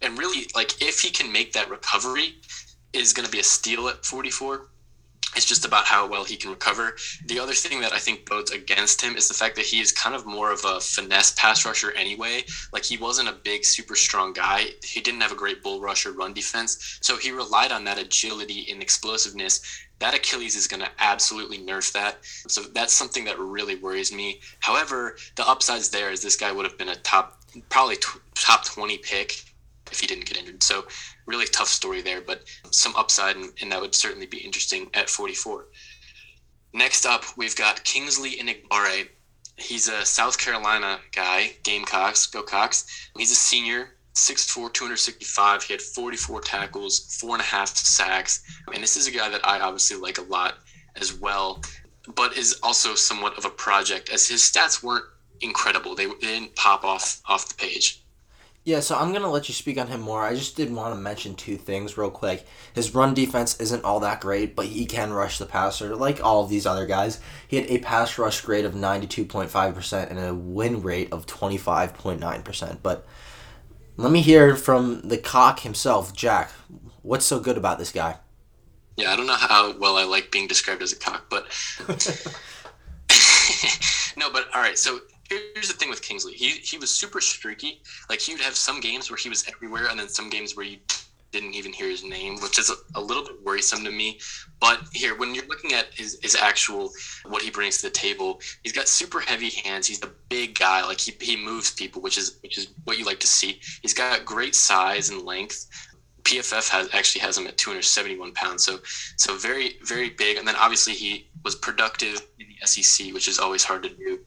and 0.00 0.18
really 0.18 0.46
like 0.54 0.80
if 0.80 1.00
he 1.00 1.10
can 1.10 1.32
make 1.32 1.52
that 1.52 1.70
recovery, 1.70 2.36
is 2.92 3.12
going 3.12 3.26
to 3.26 3.32
be 3.32 3.40
a 3.40 3.44
steal 3.44 3.88
at 3.88 4.04
44 4.04 4.68
it's 5.36 5.44
just 5.44 5.64
about 5.64 5.84
how 5.84 6.06
well 6.06 6.24
he 6.24 6.36
can 6.36 6.50
recover. 6.50 6.96
The 7.26 7.38
other 7.38 7.52
thing 7.52 7.80
that 7.82 7.92
I 7.92 7.98
think 7.98 8.26
bodes 8.28 8.50
against 8.50 9.02
him 9.02 9.16
is 9.16 9.28
the 9.28 9.34
fact 9.34 9.56
that 9.56 9.66
he 9.66 9.80
is 9.80 9.92
kind 9.92 10.16
of 10.16 10.26
more 10.26 10.50
of 10.50 10.64
a 10.64 10.80
finesse 10.80 11.32
pass 11.32 11.64
rusher 11.64 11.92
anyway. 11.92 12.44
Like 12.72 12.84
he 12.84 12.96
wasn't 12.96 13.28
a 13.28 13.32
big, 13.32 13.64
super 13.64 13.94
strong 13.94 14.32
guy. 14.32 14.70
He 14.82 15.00
didn't 15.00 15.20
have 15.20 15.32
a 15.32 15.36
great 15.36 15.62
bull 15.62 15.80
rusher 15.80 16.12
run 16.12 16.32
defense. 16.32 16.98
So 17.02 17.16
he 17.16 17.30
relied 17.30 17.72
on 17.72 17.84
that 17.84 17.98
agility 17.98 18.66
and 18.70 18.82
explosiveness. 18.82 19.60
That 19.98 20.14
Achilles 20.14 20.54
is 20.54 20.68
going 20.68 20.82
to 20.82 20.90
absolutely 20.98 21.58
nerf 21.58 21.92
that. 21.92 22.18
So 22.22 22.62
that's 22.62 22.92
something 22.92 23.24
that 23.24 23.38
really 23.38 23.74
worries 23.74 24.12
me. 24.12 24.40
However, 24.60 25.16
the 25.36 25.46
upsides 25.48 25.90
there 25.90 26.10
is 26.10 26.22
this 26.22 26.36
guy 26.36 26.52
would 26.52 26.64
have 26.64 26.78
been 26.78 26.90
a 26.90 26.96
top, 26.96 27.42
probably 27.68 27.96
t- 27.96 28.20
top 28.34 28.64
20 28.64 28.98
pick 28.98 29.44
if 29.90 30.00
he 30.00 30.06
didn't 30.06 30.26
get 30.26 30.38
injured. 30.38 30.62
So 30.62 30.86
really 31.26 31.46
tough 31.46 31.68
story 31.68 32.00
there, 32.00 32.20
but 32.20 32.44
some 32.70 32.94
upside, 32.96 33.36
and, 33.36 33.52
and 33.60 33.72
that 33.72 33.80
would 33.80 33.94
certainly 33.94 34.26
be 34.26 34.38
interesting 34.38 34.88
at 34.94 35.10
44. 35.10 35.66
Next 36.72 37.06
up, 37.06 37.24
we've 37.36 37.56
got 37.56 37.84
Kingsley 37.84 38.36
Enagbare. 38.36 39.08
He's 39.56 39.88
a 39.88 40.04
South 40.04 40.38
Carolina 40.38 41.00
guy, 41.12 41.54
Gamecocks, 41.64 42.26
go 42.26 42.42
Cox. 42.42 43.10
He's 43.16 43.32
a 43.32 43.34
senior, 43.34 43.94
6'4", 44.18 44.72
265. 44.72 45.62
He 45.62 45.72
had 45.72 45.80
44 45.80 46.40
tackles, 46.40 47.16
four 47.20 47.34
and 47.34 47.40
a 47.40 47.44
half 47.44 47.68
sacks. 47.68 48.42
And 48.72 48.82
this 48.82 48.96
is 48.96 49.06
a 49.06 49.10
guy 49.10 49.28
that 49.28 49.46
I 49.46 49.60
obviously 49.60 49.96
like 49.96 50.18
a 50.18 50.22
lot 50.22 50.58
as 50.96 51.14
well, 51.14 51.62
but 52.14 52.36
is 52.36 52.58
also 52.62 52.94
somewhat 52.94 53.38
of 53.38 53.44
a 53.44 53.50
project 53.50 54.10
as 54.10 54.28
his 54.28 54.42
stats 54.42 54.82
weren't 54.82 55.04
incredible. 55.40 55.94
They, 55.94 56.06
didn't 56.20 56.56
pop 56.56 56.84
off 56.84 57.20
off 57.26 57.48
the 57.48 57.54
page. 57.54 58.02
Yeah, 58.64 58.80
so 58.80 58.98
I'm 58.98 59.14
gonna 59.14 59.30
let 59.30 59.48
you 59.48 59.54
speak 59.54 59.78
on 59.78 59.86
him 59.86 60.02
more. 60.02 60.22
I 60.22 60.34
just 60.34 60.54
did 60.54 60.70
want 60.70 60.94
to 60.94 61.00
mention 61.00 61.34
two 61.34 61.56
things 61.56 61.96
real 61.96 62.10
quick. 62.10 62.44
His 62.74 62.94
run 62.94 63.14
defense 63.14 63.58
isn't 63.60 63.82
all 63.82 64.00
that 64.00 64.20
great, 64.20 64.54
but 64.54 64.66
he 64.66 64.84
can 64.84 65.10
rush 65.10 65.38
the 65.38 65.46
passer 65.46 65.96
like 65.96 66.22
all 66.22 66.44
of 66.44 66.50
these 66.50 66.66
other 66.66 66.84
guys. 66.84 67.18
He 67.46 67.56
had 67.56 67.66
a 67.70 67.78
pass 67.78 68.18
rush 68.18 68.42
grade 68.42 68.66
of 68.66 68.74
92.5% 68.74 70.10
and 70.10 70.18
a 70.18 70.34
win 70.34 70.82
rate 70.82 71.10
of 71.12 71.24
25.9%. 71.24 72.78
But 72.82 73.06
let 73.98 74.12
me 74.12 74.22
hear 74.22 74.56
from 74.56 75.02
the 75.02 75.18
cock 75.18 75.60
himself, 75.60 76.14
Jack. 76.14 76.52
What's 77.02 77.26
so 77.26 77.40
good 77.40 77.58
about 77.58 77.78
this 77.78 77.90
guy? 77.90 78.18
Yeah, 78.96 79.12
I 79.12 79.16
don't 79.16 79.26
know 79.26 79.34
how 79.34 79.76
well 79.78 79.96
I 79.96 80.04
like 80.04 80.30
being 80.30 80.46
described 80.46 80.82
as 80.82 80.92
a 80.92 80.96
cock, 80.96 81.26
but 81.28 81.46
no, 84.16 84.30
but 84.32 84.46
all 84.54 84.62
right. 84.62 84.78
So 84.78 85.00
here's 85.28 85.68
the 85.68 85.74
thing 85.74 85.90
with 85.90 86.00
Kingsley. 86.00 86.32
He 86.32 86.50
he 86.50 86.78
was 86.78 86.90
super 86.90 87.20
streaky. 87.20 87.82
Like 88.08 88.20
he 88.20 88.34
would 88.34 88.42
have 88.42 88.56
some 88.56 88.80
games 88.80 89.10
where 89.10 89.16
he 89.16 89.28
was 89.28 89.44
everywhere, 89.48 89.88
and 89.90 89.98
then 89.98 90.08
some 90.08 90.30
games 90.30 90.56
where 90.56 90.64
you 90.64 90.78
didn't 91.32 91.54
even 91.54 91.72
hear 91.72 91.88
his 91.88 92.04
name, 92.04 92.38
which 92.40 92.58
is 92.58 92.70
a, 92.70 92.74
a, 92.98 93.00
little 93.00 93.24
bit 93.24 93.42
worrisome 93.44 93.84
to 93.84 93.90
me. 93.90 94.18
But 94.60 94.80
here, 94.92 95.16
when 95.16 95.34
you're 95.34 95.46
looking 95.46 95.72
at 95.72 95.86
his, 95.92 96.18
his 96.22 96.34
actual 96.34 96.90
what 97.26 97.42
he 97.42 97.50
brings 97.50 97.78
to 97.78 97.88
the 97.88 97.90
table, 97.90 98.40
he's 98.62 98.72
got 98.72 98.88
super 98.88 99.20
heavy 99.20 99.50
hands. 99.50 99.86
He's 99.86 100.02
a 100.02 100.10
big 100.28 100.58
guy. 100.58 100.84
Like 100.84 101.00
he, 101.00 101.12
he 101.20 101.36
moves 101.36 101.70
people, 101.70 102.02
which 102.02 102.18
is 102.18 102.38
which 102.42 102.58
is 102.58 102.68
what 102.84 102.98
you 102.98 103.04
like 103.04 103.20
to 103.20 103.26
see. 103.26 103.60
He's 103.82 103.94
got 103.94 104.24
great 104.24 104.54
size 104.54 105.10
and 105.10 105.22
length. 105.22 105.66
PFF 106.22 106.68
has 106.68 106.88
actually 106.92 107.22
has 107.22 107.38
him 107.38 107.46
at 107.46 107.56
271 107.56 108.32
pounds, 108.32 108.64
so 108.64 108.78
so 109.16 109.36
very 109.36 109.78
very 109.84 110.10
big. 110.10 110.36
And 110.36 110.46
then 110.46 110.56
obviously 110.56 110.94
he 110.94 111.28
was 111.44 111.54
productive 111.54 112.26
in 112.38 112.46
the 112.48 112.66
SEC, 112.66 113.12
which 113.14 113.28
is 113.28 113.38
always 113.38 113.64
hard 113.64 113.82
to 113.84 113.88
do 113.88 114.18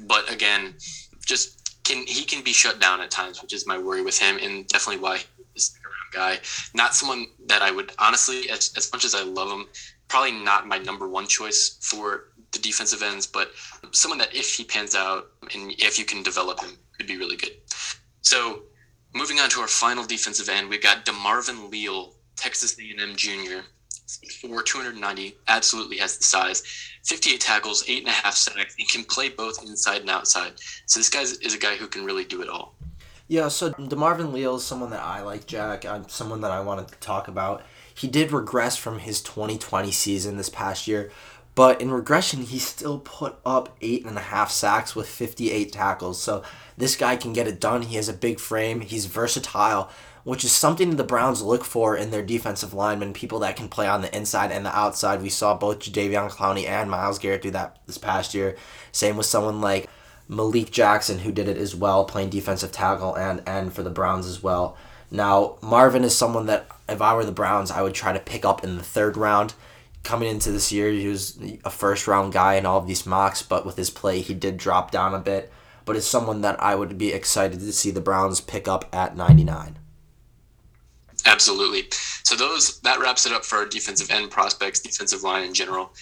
but 0.00 0.30
again, 0.30 0.74
just 1.24 1.82
can 1.84 2.06
he 2.06 2.24
can 2.24 2.42
be 2.42 2.52
shut 2.52 2.80
down 2.80 3.00
at 3.00 3.10
times, 3.10 3.42
which 3.42 3.52
is 3.52 3.66
my 3.66 3.78
worry 3.78 4.02
with 4.02 4.18
him, 4.18 4.38
and 4.42 4.66
definitely 4.68 5.02
why 5.02 5.20
guy. 6.16 6.38
Not 6.74 6.94
someone 6.94 7.26
that 7.46 7.62
I 7.62 7.70
would 7.70 7.92
honestly, 7.98 8.50
as, 8.50 8.72
as 8.76 8.90
much 8.92 9.04
as 9.04 9.14
I 9.14 9.22
love 9.22 9.50
him, 9.50 9.66
probably 10.08 10.32
not 10.32 10.66
my 10.66 10.78
number 10.78 11.08
one 11.08 11.26
choice 11.26 11.78
for 11.80 12.32
the 12.52 12.58
defensive 12.58 13.02
ends, 13.02 13.26
but 13.26 13.52
someone 13.92 14.18
that 14.18 14.34
if 14.34 14.54
he 14.54 14.64
pans 14.64 14.94
out 14.94 15.28
and 15.54 15.72
if 15.78 15.98
you 15.98 16.04
can 16.04 16.22
develop 16.22 16.60
him, 16.60 16.70
could 16.96 17.06
be 17.06 17.18
really 17.18 17.36
good. 17.36 17.52
So 18.22 18.62
moving 19.14 19.38
on 19.38 19.50
to 19.50 19.60
our 19.60 19.68
final 19.68 20.04
defensive 20.04 20.48
end, 20.48 20.68
we've 20.68 20.82
got 20.82 21.04
DeMarvin 21.04 21.70
Leal, 21.70 22.14
Texas 22.36 22.76
A&M 22.78 23.14
junior. 23.16 23.62
4 24.40 24.62
290, 24.62 25.36
absolutely 25.48 25.98
has 25.98 26.16
the 26.16 26.22
size. 26.22 26.62
58 27.04 27.40
tackles, 27.40 27.84
eight 27.88 27.98
and 27.98 28.08
a 28.08 28.12
half 28.12 28.34
sacks. 28.34 28.76
and 28.78 28.88
can 28.88 29.02
play 29.02 29.28
both 29.28 29.60
inside 29.64 30.02
and 30.02 30.10
outside. 30.10 30.52
So 30.86 31.00
this 31.00 31.08
guy 31.08 31.22
is 31.22 31.54
a 31.54 31.58
guy 31.58 31.74
who 31.74 31.88
can 31.88 32.04
really 32.04 32.24
do 32.24 32.40
it 32.40 32.48
all. 32.48 32.75
Yeah, 33.28 33.48
so 33.48 33.72
DeMarvin 33.72 34.32
Leal 34.32 34.56
is 34.56 34.64
someone 34.64 34.90
that 34.90 35.02
I 35.02 35.22
like, 35.22 35.46
Jack. 35.46 35.84
I'm 35.84 36.08
someone 36.08 36.42
that 36.42 36.52
I 36.52 36.60
wanted 36.60 36.88
to 36.88 36.94
talk 36.96 37.26
about. 37.26 37.62
He 37.92 38.06
did 38.06 38.30
regress 38.30 38.76
from 38.76 39.00
his 39.00 39.20
2020 39.20 39.90
season 39.90 40.36
this 40.36 40.48
past 40.48 40.86
year, 40.86 41.10
but 41.56 41.80
in 41.80 41.90
regression, 41.90 42.42
he 42.42 42.58
still 42.58 43.00
put 43.00 43.36
up 43.44 43.76
eight 43.80 44.04
and 44.04 44.16
a 44.16 44.20
half 44.20 44.50
sacks 44.50 44.94
with 44.94 45.08
58 45.08 45.72
tackles. 45.72 46.22
So 46.22 46.44
this 46.76 46.94
guy 46.94 47.16
can 47.16 47.32
get 47.32 47.48
it 47.48 47.58
done. 47.58 47.82
He 47.82 47.96
has 47.96 48.08
a 48.08 48.12
big 48.12 48.38
frame. 48.38 48.80
He's 48.80 49.06
versatile 49.06 49.90
which 50.26 50.44
is 50.44 50.50
something 50.50 50.96
the 50.96 51.04
Browns 51.04 51.40
look 51.40 51.62
for 51.62 51.96
in 51.96 52.10
their 52.10 52.20
defensive 52.20 52.74
linemen, 52.74 53.12
people 53.12 53.38
that 53.38 53.54
can 53.54 53.68
play 53.68 53.86
on 53.86 54.02
the 54.02 54.12
inside 54.14 54.50
and 54.50 54.66
the 54.66 54.76
outside. 54.76 55.22
We 55.22 55.28
saw 55.28 55.56
both 55.56 55.78
Jadeveon 55.78 56.32
Clowney 56.32 56.66
and 56.66 56.90
Myles 56.90 57.20
Garrett 57.20 57.42
do 57.42 57.52
that 57.52 57.78
this 57.86 57.96
past 57.96 58.34
year. 58.34 58.56
Same 58.90 59.16
with 59.16 59.26
someone 59.26 59.60
like 59.60 59.88
Malik 60.28 60.70
Jackson, 60.70 61.20
who 61.20 61.32
did 61.32 61.48
it 61.48 61.56
as 61.56 61.74
well, 61.74 62.04
playing 62.04 62.30
defensive 62.30 62.72
tackle 62.72 63.16
and 63.16 63.46
end 63.48 63.72
for 63.72 63.82
the 63.82 63.90
Browns 63.90 64.26
as 64.26 64.42
well. 64.42 64.76
Now, 65.10 65.56
Marvin 65.62 66.04
is 66.04 66.16
someone 66.16 66.46
that, 66.46 66.66
if 66.88 67.00
I 67.00 67.14
were 67.14 67.24
the 67.24 67.32
Browns, 67.32 67.70
I 67.70 67.82
would 67.82 67.94
try 67.94 68.12
to 68.12 68.18
pick 68.18 68.44
up 68.44 68.64
in 68.64 68.76
the 68.76 68.82
third 68.82 69.16
round. 69.16 69.54
Coming 70.02 70.28
into 70.28 70.50
this 70.50 70.72
year, 70.72 70.90
he 70.90 71.08
was 71.08 71.38
a 71.64 71.70
first 71.70 72.06
round 72.06 72.32
guy 72.32 72.54
in 72.54 72.66
all 72.66 72.78
of 72.78 72.86
these 72.86 73.06
mocks, 73.06 73.42
but 73.42 73.64
with 73.64 73.76
his 73.76 73.90
play, 73.90 74.20
he 74.20 74.34
did 74.34 74.56
drop 74.56 74.90
down 74.90 75.14
a 75.14 75.20
bit. 75.20 75.52
But 75.84 75.96
it's 75.96 76.06
someone 76.06 76.40
that 76.40 76.60
I 76.60 76.74
would 76.74 76.98
be 76.98 77.12
excited 77.12 77.60
to 77.60 77.72
see 77.72 77.92
the 77.92 78.00
Browns 78.00 78.40
pick 78.40 78.66
up 78.66 78.88
at 78.92 79.16
99. 79.16 79.78
Absolutely. 81.24 81.88
So 82.22 82.36
those 82.36 82.80
that 82.80 83.00
wraps 83.00 83.26
it 83.26 83.32
up 83.32 83.44
for 83.44 83.58
our 83.58 83.66
defensive 83.66 84.10
end 84.10 84.30
prospects, 84.30 84.80
defensive 84.80 85.22
line 85.22 85.44
in 85.44 85.54
general. 85.54 85.92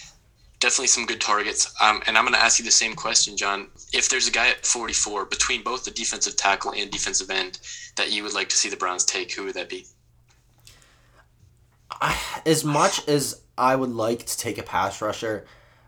Definitely 0.59 0.87
some 0.87 1.05
good 1.05 1.21
targets. 1.21 1.73
Um, 1.81 2.01
and 2.07 2.17
I'm 2.17 2.23
going 2.23 2.33
to 2.33 2.41
ask 2.41 2.59
you 2.59 2.65
the 2.65 2.71
same 2.71 2.95
question, 2.95 3.37
John. 3.37 3.67
If 3.93 4.09
there's 4.09 4.27
a 4.27 4.31
guy 4.31 4.49
at 4.49 4.65
44 4.65 5.25
between 5.25 5.63
both 5.63 5.85
the 5.85 5.91
defensive 5.91 6.35
tackle 6.35 6.73
and 6.73 6.89
defensive 6.89 7.29
end 7.29 7.59
that 7.97 8.11
you 8.11 8.23
would 8.23 8.33
like 8.33 8.49
to 8.49 8.55
see 8.55 8.69
the 8.69 8.77
Browns 8.77 9.05
take, 9.05 9.33
who 9.33 9.45
would 9.45 9.55
that 9.55 9.69
be? 9.69 9.85
As 12.45 12.63
much 12.63 13.07
as 13.07 13.41
I 13.57 13.75
would 13.75 13.91
like 13.91 14.25
to 14.25 14.37
take 14.37 14.57
a 14.57 14.63
pass 14.63 15.01
rusher, 15.01 15.45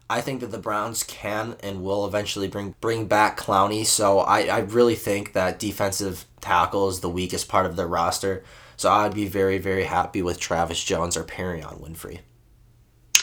I 0.10 0.22
think 0.22 0.40
that 0.40 0.52
the 0.52 0.58
Browns 0.58 1.04
can 1.04 1.58
and 1.62 1.84
will 1.84 2.06
eventually 2.06 2.48
bring 2.48 2.76
bring 2.80 3.08
back 3.08 3.38
Clowney. 3.38 3.86
So 3.86 4.20
I, 4.20 4.44
I 4.44 4.60
really 4.60 4.96
think 4.96 5.34
that 5.34 5.60
defensive 5.60 6.26
tackle 6.40 6.88
is 6.90 7.02
the 7.02 7.10
weakest 7.10 7.50
part 7.50 7.66
of 7.66 7.76
their 7.76 7.88
roster. 7.88 8.44
So 8.78 8.90
I'd 8.92 9.16
be 9.16 9.28
very, 9.28 9.58
very 9.58 9.84
happy 9.84 10.22
with 10.22 10.40
Travis 10.40 10.84
Jones 10.84 11.18
or 11.18 11.24
Perrion 11.24 11.82
Winfrey. 11.82 12.20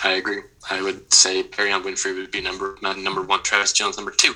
I 0.04 0.12
agree. 0.12 0.42
I 0.70 0.82
would 0.82 1.12
say 1.12 1.42
Perrion 1.42 1.82
Winfrey 1.82 2.14
would 2.14 2.30
be 2.30 2.42
number 2.42 2.76
number 2.82 3.22
one, 3.22 3.42
Travis 3.42 3.72
Jones 3.72 3.96
number 3.96 4.12
two. 4.12 4.34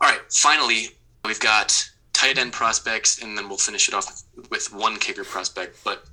All 0.00 0.08
right, 0.08 0.20
finally, 0.30 0.88
we've 1.26 1.40
got 1.40 1.88
tight 2.14 2.38
end 2.38 2.54
prospects, 2.54 3.22
and 3.22 3.36
then 3.36 3.48
we'll 3.48 3.58
finish 3.58 3.86
it 3.86 3.94
off 3.94 4.22
with 4.50 4.72
one 4.72 4.96
kicker 4.96 5.24
prospect. 5.24 5.78
But 5.84 6.04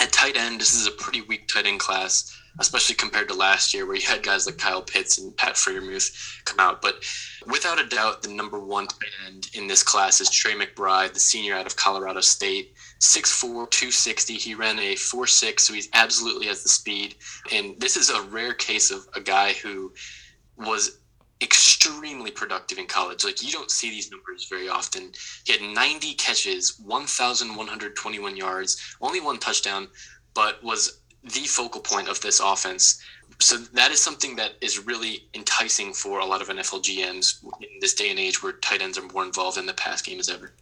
at 0.00 0.10
tight 0.10 0.36
end, 0.36 0.60
this 0.60 0.74
is 0.74 0.88
a 0.88 0.90
pretty 0.90 1.20
weak 1.22 1.46
tight 1.46 1.66
end 1.66 1.78
class, 1.78 2.36
especially 2.58 2.96
compared 2.96 3.28
to 3.28 3.34
last 3.34 3.72
year, 3.72 3.86
where 3.86 3.96
you 3.96 4.06
had 4.06 4.24
guys 4.24 4.46
like 4.46 4.58
Kyle 4.58 4.82
Pitts 4.82 5.18
and 5.18 5.36
Pat 5.36 5.54
Freiermuth 5.54 6.44
come 6.44 6.58
out. 6.58 6.82
But 6.82 7.04
without 7.46 7.80
a 7.80 7.86
doubt, 7.86 8.22
the 8.22 8.30
number 8.30 8.58
one 8.58 8.88
tight 8.88 9.12
end 9.28 9.48
in 9.54 9.68
this 9.68 9.84
class 9.84 10.20
is 10.20 10.28
Trey 10.28 10.54
McBride, 10.54 11.14
the 11.14 11.20
senior 11.20 11.54
out 11.54 11.66
of 11.66 11.76
Colorado 11.76 12.20
State. 12.20 12.74
6'4", 13.00 13.70
260. 13.70 14.34
He 14.34 14.54
ran 14.54 14.78
a 14.78 14.94
4'6", 14.94 15.60
so 15.60 15.72
he 15.72 15.82
absolutely 15.94 16.46
has 16.46 16.62
the 16.62 16.68
speed. 16.68 17.16
And 17.52 17.78
this 17.80 17.96
is 17.96 18.10
a 18.10 18.22
rare 18.22 18.54
case 18.54 18.90
of 18.90 19.08
a 19.14 19.20
guy 19.20 19.54
who 19.54 19.92
was 20.56 20.98
extremely 21.42 22.30
productive 22.30 22.78
in 22.78 22.86
college. 22.86 23.24
Like 23.24 23.42
you 23.42 23.50
don't 23.50 23.70
see 23.70 23.90
these 23.90 24.10
numbers 24.10 24.46
very 24.48 24.68
often. 24.68 25.12
He 25.44 25.52
had 25.52 25.62
90 25.62 26.14
catches, 26.14 26.78
1,121 26.80 28.36
yards, 28.36 28.96
only 29.00 29.20
one 29.20 29.38
touchdown, 29.38 29.88
but 30.34 30.62
was 30.62 31.00
the 31.24 31.40
focal 31.40 31.80
point 31.80 32.08
of 32.08 32.20
this 32.20 32.40
offense. 32.40 33.02
So 33.38 33.56
that 33.56 33.90
is 33.90 34.02
something 34.02 34.36
that 34.36 34.52
is 34.60 34.86
really 34.86 35.28
enticing 35.34 35.94
for 35.94 36.20
a 36.20 36.26
lot 36.26 36.42
of 36.42 36.48
NFL 36.48 36.82
GMs 36.82 37.42
in 37.62 37.80
this 37.80 37.94
day 37.94 38.10
and 38.10 38.18
age 38.18 38.42
where 38.42 38.52
tight 38.52 38.82
ends 38.82 38.98
are 38.98 39.06
more 39.08 39.24
involved 39.24 39.56
in 39.56 39.66
the 39.66 39.74
pass 39.74 40.02
game 40.02 40.20
as 40.20 40.28
ever. 40.28 40.52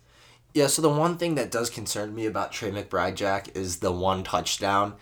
Yeah, 0.59 0.67
so 0.67 0.83
the 0.83 0.89
one 0.89 1.19
thing 1.19 1.37
that 1.37 1.53
does 1.53 1.71
concern 1.71 2.17
me 2.17 2.27
about 2.27 2.51
Trey 2.51 2.73
McBride, 2.73 3.15
Jack, 3.15 3.57
is 3.57 3.77
the 3.77 3.93
one 3.93 4.25
touchdown. 4.25 4.95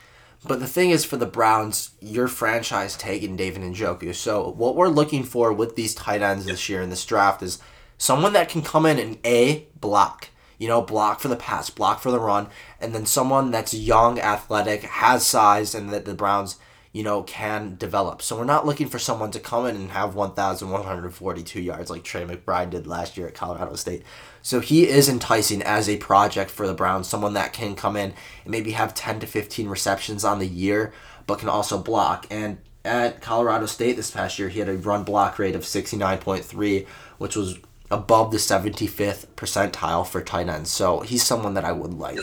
But 0.44 0.60
the 0.60 0.66
thing 0.66 0.90
is, 0.90 1.06
for 1.06 1.16
the 1.16 1.24
Browns, 1.24 1.92
your 1.98 2.28
franchise 2.28 2.94
taking 2.94 3.36
David 3.36 3.62
Njoku. 3.62 4.14
So 4.14 4.50
what 4.50 4.76
we're 4.76 4.88
looking 4.88 5.22
for 5.22 5.54
with 5.54 5.74
these 5.74 5.94
tight 5.94 6.20
ends 6.20 6.44
this 6.44 6.68
year 6.68 6.82
in 6.82 6.90
this 6.90 7.06
draft 7.06 7.42
is 7.42 7.58
someone 7.96 8.34
that 8.34 8.50
can 8.50 8.60
come 8.60 8.84
in 8.84 8.98
and 8.98 9.16
a 9.24 9.66
block. 9.80 10.28
You 10.58 10.68
know, 10.68 10.82
block 10.82 11.20
for 11.20 11.28
the 11.28 11.36
pass, 11.36 11.70
block 11.70 12.00
for 12.00 12.10
the 12.10 12.20
run, 12.20 12.48
and 12.78 12.94
then 12.94 13.06
someone 13.06 13.50
that's 13.50 13.72
young, 13.72 14.20
athletic, 14.20 14.82
has 14.82 15.24
size, 15.24 15.74
and 15.74 15.88
that 15.88 16.04
the 16.04 16.12
Browns 16.12 16.56
you 16.96 17.02
know, 17.02 17.22
can 17.24 17.76
develop. 17.76 18.22
So 18.22 18.38
we're 18.38 18.44
not 18.44 18.64
looking 18.64 18.88
for 18.88 18.98
someone 18.98 19.30
to 19.32 19.38
come 19.38 19.66
in 19.66 19.76
and 19.76 19.90
have 19.90 20.14
1,142 20.14 21.60
yards 21.60 21.90
like 21.90 22.04
Trey 22.04 22.24
McBride 22.24 22.70
did 22.70 22.86
last 22.86 23.18
year 23.18 23.28
at 23.28 23.34
Colorado 23.34 23.74
State. 23.74 24.02
So 24.40 24.60
he 24.60 24.88
is 24.88 25.06
enticing 25.06 25.62
as 25.62 25.90
a 25.90 25.98
project 25.98 26.50
for 26.50 26.66
the 26.66 26.72
Browns, 26.72 27.06
someone 27.06 27.34
that 27.34 27.52
can 27.52 27.74
come 27.74 27.96
in 27.96 28.14
and 28.44 28.50
maybe 28.50 28.70
have 28.70 28.94
10 28.94 29.20
to 29.20 29.26
15 29.26 29.68
receptions 29.68 30.24
on 30.24 30.38
the 30.38 30.46
year, 30.46 30.90
but 31.26 31.38
can 31.38 31.50
also 31.50 31.76
block. 31.76 32.26
And 32.30 32.56
at 32.82 33.20
Colorado 33.20 33.66
State 33.66 33.96
this 33.96 34.10
past 34.10 34.38
year, 34.38 34.48
he 34.48 34.60
had 34.60 34.70
a 34.70 34.78
run 34.78 35.04
block 35.04 35.38
rate 35.38 35.54
of 35.54 35.64
69.3, 35.64 36.86
which 37.18 37.36
was 37.36 37.58
above 37.90 38.30
the 38.30 38.38
75th 38.38 39.26
percentile 39.36 40.06
for 40.06 40.22
tight 40.22 40.48
ends. 40.48 40.70
So 40.70 41.00
he's 41.00 41.22
someone 41.22 41.52
that 41.52 41.64
I 41.66 41.72
would 41.72 41.92
like. 41.92 42.20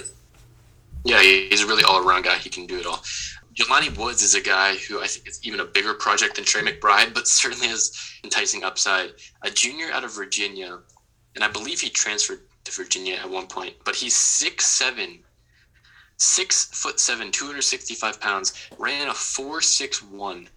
Yeah, 1.03 1.21
he's 1.21 1.61
a 1.61 1.67
really 1.67 1.83
all 1.83 2.03
around 2.03 2.23
guy. 2.23 2.37
He 2.37 2.49
can 2.49 2.65
do 2.65 2.79
it 2.79 2.87
all. 2.87 3.03
Jelani 3.53 3.95
Woods 3.97 4.23
is 4.23 4.33
a 4.33 4.41
guy 4.41 4.75
who 4.75 4.99
I 5.01 5.05
think 5.05 5.27
is 5.27 5.39
even 5.43 5.59
a 5.59 5.65
bigger 5.65 5.93
project 5.93 6.35
than 6.35 6.45
Trey 6.45 6.61
McBride, 6.61 7.13
but 7.13 7.27
certainly 7.27 7.67
has 7.67 7.91
enticing 8.23 8.63
upside. 8.63 9.11
A 9.43 9.51
junior 9.51 9.91
out 9.91 10.03
of 10.03 10.15
Virginia, 10.15 10.79
and 11.35 11.43
I 11.43 11.49
believe 11.49 11.79
he 11.79 11.89
transferred 11.89 12.41
to 12.63 12.71
Virginia 12.71 13.15
at 13.15 13.29
one 13.29 13.45
point, 13.45 13.75
but 13.85 13.95
he's 13.95 14.15
six 14.15 14.65
seven, 14.65 15.19
six 16.17 16.65
foot 16.65 16.99
seven, 16.99 17.31
265 17.31 18.19
pounds, 18.19 18.53
ran 18.79 19.07
a 19.09 19.13
four 19.13 19.61
six 19.61 20.01
one 20.01 20.49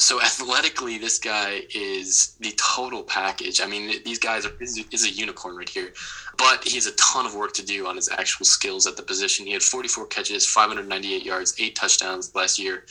so 0.00 0.20
athletically, 0.22 0.96
this 0.96 1.18
guy 1.18 1.62
is 1.74 2.34
the 2.40 2.52
total 2.56 3.02
package. 3.02 3.60
I 3.60 3.66
mean, 3.66 4.02
these 4.02 4.18
guys 4.18 4.46
are 4.46 4.52
is, 4.58 5.04
a 5.04 5.10
unicorn 5.10 5.56
right 5.56 5.68
here, 5.68 5.92
but 6.38 6.64
he 6.66 6.76
has 6.76 6.86
a 6.86 6.92
ton 6.92 7.26
of 7.26 7.34
work 7.34 7.52
to 7.54 7.64
do 7.64 7.86
on 7.86 7.96
his 7.96 8.08
actual 8.08 8.46
skills 8.46 8.86
at 8.86 8.96
the 8.96 9.02
position. 9.02 9.44
He 9.44 9.52
had 9.52 9.62
44 9.62 10.06
catches, 10.06 10.46
598 10.46 11.22
yards, 11.22 11.54
eight 11.58 11.74
touchdowns 11.74 12.34
last 12.34 12.58
year, 12.58 12.86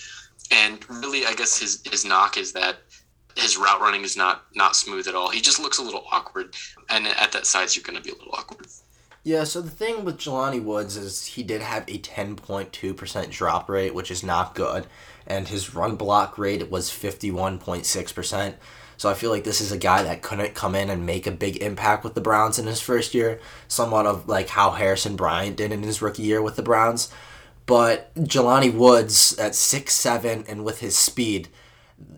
and 0.52 0.88
really, 0.88 1.26
I 1.26 1.34
guess 1.34 1.60
his 1.60 1.82
his 1.90 2.06
knock 2.06 2.38
is 2.38 2.54
that 2.54 2.78
his 3.36 3.58
route 3.58 3.82
running 3.82 4.04
is 4.04 4.16
not 4.16 4.46
not 4.56 4.76
smooth 4.76 5.08
at 5.08 5.16
all. 5.16 5.30
He 5.30 5.42
just 5.42 5.60
looks 5.60 5.80
a 5.80 5.84
little 5.84 6.06
awkward, 6.12 6.56
and 6.90 7.08
at 7.08 7.32
that 7.32 7.48
size, 7.48 7.76
you're 7.76 7.84
going 7.84 7.98
to 7.98 8.04
be 8.04 8.12
a 8.12 8.20
little 8.20 8.36
awkward. 8.36 8.68
Yeah, 9.24 9.44
so 9.44 9.62
the 9.62 9.70
thing 9.70 10.06
with 10.06 10.18
Jelani 10.18 10.64
Woods 10.64 10.96
is 10.96 11.26
he 11.26 11.44
did 11.44 11.62
have 11.62 11.84
a 11.90 12.00
10.2% 12.00 13.30
drop 13.30 13.70
rate, 13.70 13.94
which 13.94 14.12
is 14.12 14.24
not 14.24 14.56
good 14.56 14.88
and 15.30 15.48
his 15.48 15.76
run 15.76 15.96
block 15.96 16.38
rate 16.38 16.70
was 16.70 16.90
51.6%. 16.90 18.56
So 18.98 19.10
I 19.10 19.14
feel 19.14 19.30
like 19.30 19.46
this 19.46 19.62
is 19.62 19.72
a 19.72 19.78
guy 19.78 20.04
that 20.04 20.22
couldn't 20.22 20.56
come 20.56 20.76
in 20.76 20.90
and 20.90 21.06
make 21.06 21.26
a 21.26 21.32
big 21.32 21.58
impact 21.58 22.04
with 22.04 22.16
the 22.16 22.22
Browns 22.22 22.60
in 22.60 22.68
his 22.68 22.82
first 22.82 23.14
year, 23.14 23.40
somewhat 23.70 24.06
of 24.06 24.28
like 24.28 24.50
how 24.50 24.72
Harrison 24.72 25.16
Bryant 25.16 25.56
did 25.56 25.72
in 25.72 25.84
his 25.84 26.02
rookie 26.02 26.24
year 26.24 26.42
with 26.42 26.58
the 26.58 26.64
Browns. 26.64 27.10
But 27.66 28.14
Jelani 28.16 28.74
Woods 28.74 29.38
at 29.40 29.56
six 29.56 29.94
seven 29.94 30.44
and 30.50 30.66
with 30.66 30.80
his 30.80 30.98
speed, 30.98 31.48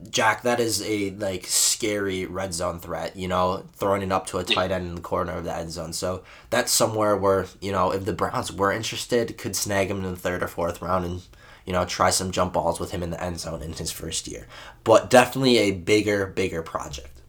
Jack, 0.10 0.41
that 0.41 0.60
is 0.60 0.82
a 0.82 1.12
like 1.12 1.45
scary 1.45 2.26
red 2.26 2.54
zone 2.54 2.80
threat. 2.80 3.15
You 3.15 3.28
know, 3.28 3.65
throwing 3.76 4.02
it 4.02 4.12
up 4.12 4.26
to 4.28 4.39
a 4.39 4.43
tight 4.43 4.71
end 4.71 4.88
in 4.88 4.95
the 4.95 5.02
corner 5.02 5.34
of 5.34 5.43
the 5.43 5.56
end 5.56 5.71
zone. 5.71 5.93
So 5.93 6.24
that's 6.50 6.71
somewhere 6.71 7.15
where 7.15 7.45
you 7.60 7.71
know 7.71 7.91
if 7.91 8.06
the 8.06 8.13
Browns 8.13 8.52
were 8.52 8.71
interested, 8.71 9.38
could 9.38 9.56
snag 9.56 9.91
him 9.91 9.97
in 9.97 10.12
the 10.12 10.15
third 10.15 10.41
or 10.41 10.47
fourth 10.47 10.82
round 10.82 11.06
and 11.06 11.21
you 11.65 11.74
know, 11.74 11.86
try 11.86 12.10
some 12.10 12.32
jump 12.32 12.54
balls 12.54 12.80
with 12.80 12.91
him 12.91 13.04
in 13.04 13.12
the 13.12 13.24
end 13.24 13.39
zone 13.39 13.62
in 13.62 13.74
his 13.74 13.91
first 13.91 14.28
year. 14.28 14.47
But 14.84 15.10
definitely 15.10 15.58
a 15.58 15.71
bigger, 15.71 16.28
bigger 16.28 16.62
project. 16.62 17.21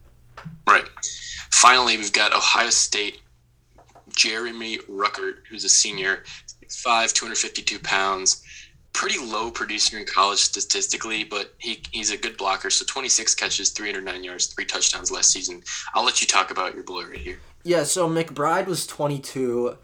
Right. 0.67 0.85
Finally, 1.51 1.97
we've 1.97 2.13
got 2.13 2.33
Ohio 2.33 2.69
State 2.69 3.21
Jeremy 4.15 4.77
Ruckert, 4.89 5.45
who's 5.49 5.63
a 5.63 5.69
senior, 5.69 6.23
5'5", 6.67 7.13
252 7.13 7.79
pounds. 7.79 8.43
Pretty 8.91 9.17
low 9.19 9.49
producer 9.49 9.97
in 9.97 10.05
college 10.05 10.39
statistically, 10.39 11.23
but 11.23 11.53
he, 11.57 11.81
he's 11.91 12.11
a 12.11 12.17
good 12.17 12.37
blocker. 12.37 12.69
So 12.69 12.85
26 12.85 13.33
catches, 13.33 13.69
309 13.71 14.23
yards, 14.23 14.47
three 14.47 14.65
touchdowns 14.65 15.11
last 15.11 15.31
season. 15.31 15.63
I'll 15.95 16.05
let 16.05 16.21
you 16.21 16.27
talk 16.27 16.51
about 16.51 16.75
your 16.75 16.83
boy 16.83 17.05
right 17.05 17.17
here. 17.17 17.39
Yeah, 17.63 17.83
so 17.83 18.07
McBride 18.07 18.67
was 18.67 18.85
22. 18.85 19.77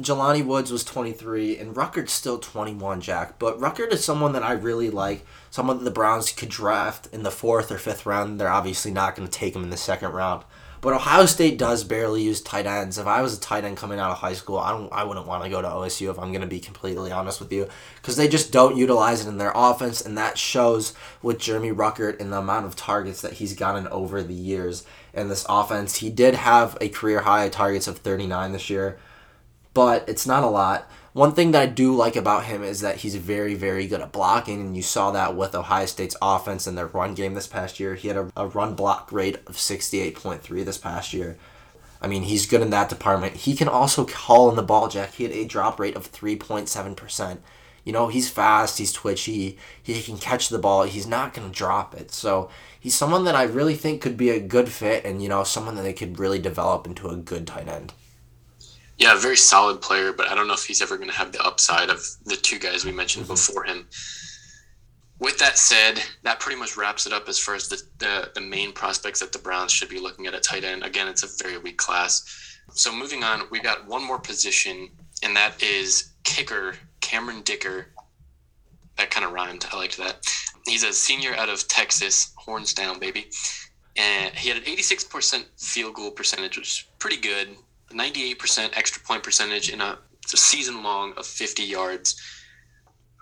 Jelani 0.00 0.44
Woods 0.44 0.70
was 0.70 0.84
23, 0.84 1.58
and 1.58 1.74
Ruckert's 1.74 2.12
still 2.12 2.38
21, 2.38 3.00
Jack. 3.00 3.38
But 3.38 3.58
Ruckert 3.58 3.92
is 3.92 4.04
someone 4.04 4.32
that 4.32 4.42
I 4.42 4.52
really 4.52 4.90
like, 4.90 5.26
someone 5.50 5.78
that 5.78 5.84
the 5.84 5.90
Browns 5.90 6.32
could 6.32 6.48
draft 6.48 7.08
in 7.12 7.22
the 7.22 7.30
fourth 7.30 7.70
or 7.72 7.78
fifth 7.78 8.06
round. 8.06 8.40
They're 8.40 8.48
obviously 8.48 8.90
not 8.90 9.16
going 9.16 9.28
to 9.28 9.38
take 9.38 9.56
him 9.56 9.64
in 9.64 9.70
the 9.70 9.76
second 9.76 10.12
round. 10.12 10.44
But 10.80 10.92
Ohio 10.92 11.26
State 11.26 11.58
does 11.58 11.82
barely 11.82 12.22
use 12.22 12.40
tight 12.40 12.66
ends. 12.66 12.98
If 12.98 13.06
I 13.08 13.20
was 13.20 13.36
a 13.36 13.40
tight 13.40 13.64
end 13.64 13.76
coming 13.76 13.98
out 13.98 14.12
of 14.12 14.18
high 14.18 14.34
school, 14.34 14.58
I 14.58 14.70
don't 14.70 14.92
I 14.92 15.02
wouldn't 15.02 15.26
want 15.26 15.42
to 15.42 15.50
go 15.50 15.60
to 15.60 15.68
OSU 15.68 16.08
if 16.08 16.18
I'm 16.18 16.30
going 16.30 16.42
to 16.42 16.46
be 16.46 16.60
completely 16.60 17.10
honest 17.10 17.40
with 17.40 17.52
you 17.52 17.68
because 17.96 18.16
they 18.16 18.28
just 18.28 18.52
don't 18.52 18.76
utilize 18.76 19.26
it 19.26 19.28
in 19.28 19.38
their 19.38 19.50
offense 19.56 20.00
and 20.00 20.16
that 20.16 20.38
shows 20.38 20.94
with 21.20 21.40
Jeremy 21.40 21.72
Ruckert 21.72 22.20
and 22.20 22.32
the 22.32 22.38
amount 22.38 22.66
of 22.66 22.76
targets 22.76 23.22
that 23.22 23.34
he's 23.34 23.54
gotten 23.54 23.88
over 23.88 24.22
the 24.22 24.34
years 24.34 24.84
in 25.12 25.28
this 25.28 25.44
offense. 25.48 25.96
He 25.96 26.10
did 26.10 26.34
have 26.34 26.78
a 26.80 26.88
career 26.88 27.22
high 27.22 27.48
targets 27.48 27.88
of 27.88 27.98
39 27.98 28.52
this 28.52 28.70
year 28.70 29.00
but 29.74 30.08
it's 30.08 30.26
not 30.26 30.42
a 30.42 30.48
lot. 30.48 30.90
One 31.12 31.32
thing 31.32 31.50
that 31.50 31.62
I 31.62 31.66
do 31.66 31.96
like 31.96 32.16
about 32.16 32.44
him 32.44 32.62
is 32.62 32.80
that 32.80 32.98
he's 32.98 33.16
very, 33.16 33.54
very 33.54 33.86
good 33.86 34.00
at 34.00 34.12
blocking, 34.12 34.60
and 34.60 34.76
you 34.76 34.82
saw 34.82 35.10
that 35.10 35.34
with 35.34 35.54
Ohio 35.54 35.86
State's 35.86 36.16
offense 36.22 36.66
and 36.66 36.78
their 36.78 36.86
run 36.86 37.14
game 37.14 37.34
this 37.34 37.46
past 37.46 37.80
year. 37.80 37.94
He 37.94 38.08
had 38.08 38.16
a, 38.16 38.30
a 38.36 38.46
run 38.46 38.74
block 38.74 39.10
rate 39.10 39.36
of 39.46 39.56
68.3 39.56 40.64
this 40.64 40.78
past 40.78 41.12
year. 41.12 41.36
I 42.00 42.06
mean, 42.06 42.22
he's 42.22 42.46
good 42.46 42.60
in 42.60 42.70
that 42.70 42.88
department. 42.88 43.36
He 43.36 43.56
can 43.56 43.68
also 43.68 44.04
call 44.04 44.48
in 44.50 44.56
the 44.56 44.62
ball, 44.62 44.88
Jack. 44.88 45.14
He 45.14 45.24
had 45.24 45.32
a 45.32 45.44
drop 45.44 45.80
rate 45.80 45.96
of 45.96 46.12
3.7%. 46.12 47.38
You 47.84 47.92
know, 47.92 48.08
he's 48.08 48.28
fast, 48.28 48.76
he's 48.76 48.92
twitchy, 48.92 49.56
he 49.82 50.02
can 50.02 50.18
catch 50.18 50.50
the 50.50 50.58
ball, 50.58 50.82
he's 50.82 51.06
not 51.06 51.32
going 51.32 51.50
to 51.50 51.56
drop 51.56 51.94
it. 51.94 52.10
So 52.10 52.50
he's 52.78 52.94
someone 52.94 53.24
that 53.24 53.34
I 53.34 53.44
really 53.44 53.76
think 53.76 54.02
could 54.02 54.18
be 54.18 54.28
a 54.28 54.40
good 54.40 54.68
fit 54.68 55.06
and, 55.06 55.22
you 55.22 55.28
know, 55.30 55.42
someone 55.42 55.74
that 55.76 55.82
they 55.82 55.94
could 55.94 56.18
really 56.18 56.38
develop 56.38 56.86
into 56.86 57.08
a 57.08 57.16
good 57.16 57.46
tight 57.46 57.66
end. 57.66 57.94
Yeah, 58.98 59.14
a 59.14 59.18
very 59.18 59.36
solid 59.36 59.80
player, 59.80 60.12
but 60.12 60.28
I 60.28 60.34
don't 60.34 60.48
know 60.48 60.54
if 60.54 60.64
he's 60.64 60.82
ever 60.82 60.96
going 60.96 61.08
to 61.08 61.14
have 61.14 61.32
the 61.32 61.42
upside 61.42 61.88
of 61.88 62.04
the 62.24 62.36
two 62.36 62.58
guys 62.58 62.84
we 62.84 62.92
mentioned 62.92 63.24
mm-hmm. 63.24 63.34
before 63.34 63.64
him. 63.64 63.86
With 65.20 65.38
that 65.38 65.56
said, 65.56 66.00
that 66.22 66.40
pretty 66.40 66.58
much 66.58 66.76
wraps 66.76 67.06
it 67.06 67.12
up 67.12 67.28
as 67.28 67.38
far 67.38 67.54
as 67.54 67.68
the, 67.68 67.80
the, 67.98 68.30
the 68.34 68.40
main 68.40 68.72
prospects 68.72 69.20
that 69.20 69.32
the 69.32 69.38
Browns 69.38 69.72
should 69.72 69.88
be 69.88 69.98
looking 69.98 70.26
at 70.26 70.34
at 70.34 70.42
tight 70.42 70.64
end. 70.64 70.84
Again, 70.84 71.08
it's 71.08 71.22
a 71.22 71.44
very 71.44 71.58
weak 71.58 71.76
class. 71.76 72.58
So 72.72 72.92
moving 72.92 73.24
on, 73.24 73.42
we 73.50 73.60
got 73.60 73.86
one 73.86 74.04
more 74.04 74.18
position, 74.18 74.90
and 75.22 75.34
that 75.34 75.62
is 75.62 76.12
kicker 76.24 76.74
Cameron 77.00 77.42
Dicker. 77.42 77.86
That 78.96 79.10
kind 79.10 79.24
of 79.24 79.32
rhymed. 79.32 79.66
I 79.72 79.76
liked 79.76 79.96
that. 79.96 80.26
He's 80.66 80.82
a 80.82 80.92
senior 80.92 81.34
out 81.34 81.48
of 81.48 81.66
Texas, 81.68 82.32
horns 82.36 82.74
down, 82.74 82.98
baby. 82.98 83.30
And 83.96 84.34
he 84.34 84.48
had 84.48 84.58
an 84.58 84.64
86% 84.64 85.44
field 85.56 85.94
goal 85.94 86.10
percentage, 86.10 86.58
which 86.58 86.68
is 86.68 86.84
pretty 86.98 87.16
good. 87.16 87.48
98% 87.90 88.76
extra 88.76 89.02
point 89.02 89.22
percentage 89.22 89.70
in 89.70 89.80
a, 89.80 89.98
a 90.32 90.36
season 90.36 90.82
long 90.82 91.14
of 91.16 91.26
50 91.26 91.62
yards. 91.62 92.20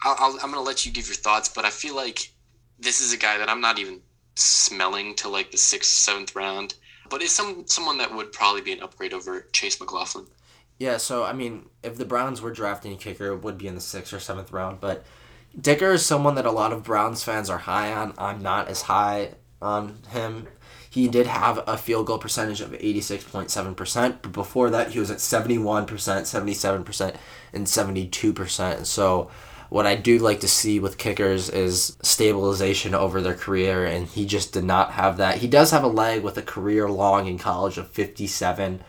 i 0.04 0.38
am 0.42 0.50
going 0.50 0.54
to 0.54 0.60
let 0.60 0.84
you 0.84 0.92
give 0.92 1.06
your 1.06 1.16
thoughts, 1.16 1.48
but 1.48 1.64
I 1.64 1.70
feel 1.70 1.94
like 1.94 2.32
this 2.78 3.00
is 3.00 3.12
a 3.12 3.16
guy 3.16 3.38
that 3.38 3.48
I'm 3.48 3.60
not 3.60 3.78
even 3.78 4.00
smelling 4.34 5.14
to 5.16 5.28
like 5.28 5.50
the 5.50 5.58
sixth, 5.58 5.90
seventh 5.90 6.34
round, 6.36 6.74
but 7.08 7.22
is 7.22 7.32
some 7.32 7.66
someone 7.66 7.98
that 7.98 8.14
would 8.14 8.32
probably 8.32 8.60
be 8.60 8.72
an 8.72 8.82
upgrade 8.82 9.14
over 9.14 9.46
Chase 9.52 9.80
McLaughlin. 9.80 10.26
Yeah, 10.78 10.98
so 10.98 11.24
I 11.24 11.32
mean, 11.32 11.66
if 11.82 11.96
the 11.96 12.04
Browns 12.04 12.42
were 12.42 12.52
drafting 12.52 12.92
a 12.92 12.96
kicker, 12.96 13.32
it 13.32 13.42
would 13.42 13.56
be 13.56 13.66
in 13.66 13.74
the 13.74 13.80
sixth 13.80 14.12
or 14.12 14.20
seventh 14.20 14.52
round. 14.52 14.80
But 14.80 15.04
Dicker 15.58 15.92
is 15.92 16.04
someone 16.04 16.34
that 16.34 16.44
a 16.44 16.50
lot 16.50 16.72
of 16.72 16.82
Browns 16.82 17.24
fans 17.24 17.48
are 17.48 17.58
high 17.58 17.92
on. 17.92 18.12
I'm 18.18 18.42
not 18.42 18.68
as 18.68 18.82
high 18.82 19.34
on 19.62 19.98
him 20.10 20.48
he 20.96 21.08
did 21.08 21.26
have 21.26 21.62
a 21.66 21.76
field 21.76 22.06
goal 22.06 22.16
percentage 22.16 22.62
of 22.62 22.70
86.7%, 22.70 24.16
but 24.22 24.32
before 24.32 24.70
that, 24.70 24.92
he 24.92 24.98
was 24.98 25.10
at 25.10 25.18
71%, 25.18 25.86
77%, 25.86 27.16
and 27.52 27.66
72%. 27.66 28.86
So, 28.86 29.30
what 29.68 29.84
I 29.84 29.94
do 29.94 30.18
like 30.18 30.40
to 30.40 30.48
see 30.48 30.80
with 30.80 30.96
kickers 30.96 31.50
is 31.50 31.98
stabilization 32.00 32.94
over 32.94 33.20
their 33.20 33.34
career, 33.34 33.84
and 33.84 34.06
he 34.06 34.24
just 34.24 34.54
did 34.54 34.64
not 34.64 34.92
have 34.92 35.18
that. 35.18 35.36
He 35.36 35.48
does 35.48 35.70
have 35.70 35.84
a 35.84 35.88
leg 35.88 36.22
with 36.22 36.38
a 36.38 36.42
career 36.42 36.88
long 36.88 37.26
in 37.26 37.36
college 37.36 37.76
of 37.76 37.90
57, 37.90 38.80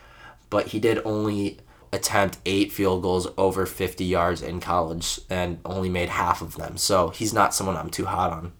but 0.48 0.68
he 0.68 0.80
did 0.80 1.02
only 1.04 1.58
attempt 1.92 2.38
eight 2.46 2.72
field 2.72 3.02
goals 3.02 3.28
over 3.36 3.66
50 3.66 4.02
yards 4.02 4.40
in 4.40 4.60
college 4.60 5.20
and 5.28 5.58
only 5.66 5.90
made 5.90 6.08
half 6.08 6.40
of 6.40 6.56
them. 6.56 6.78
So, 6.78 7.10
he's 7.10 7.34
not 7.34 7.52
someone 7.52 7.76
I'm 7.76 7.90
too 7.90 8.06
hot 8.06 8.32
on. 8.32 8.52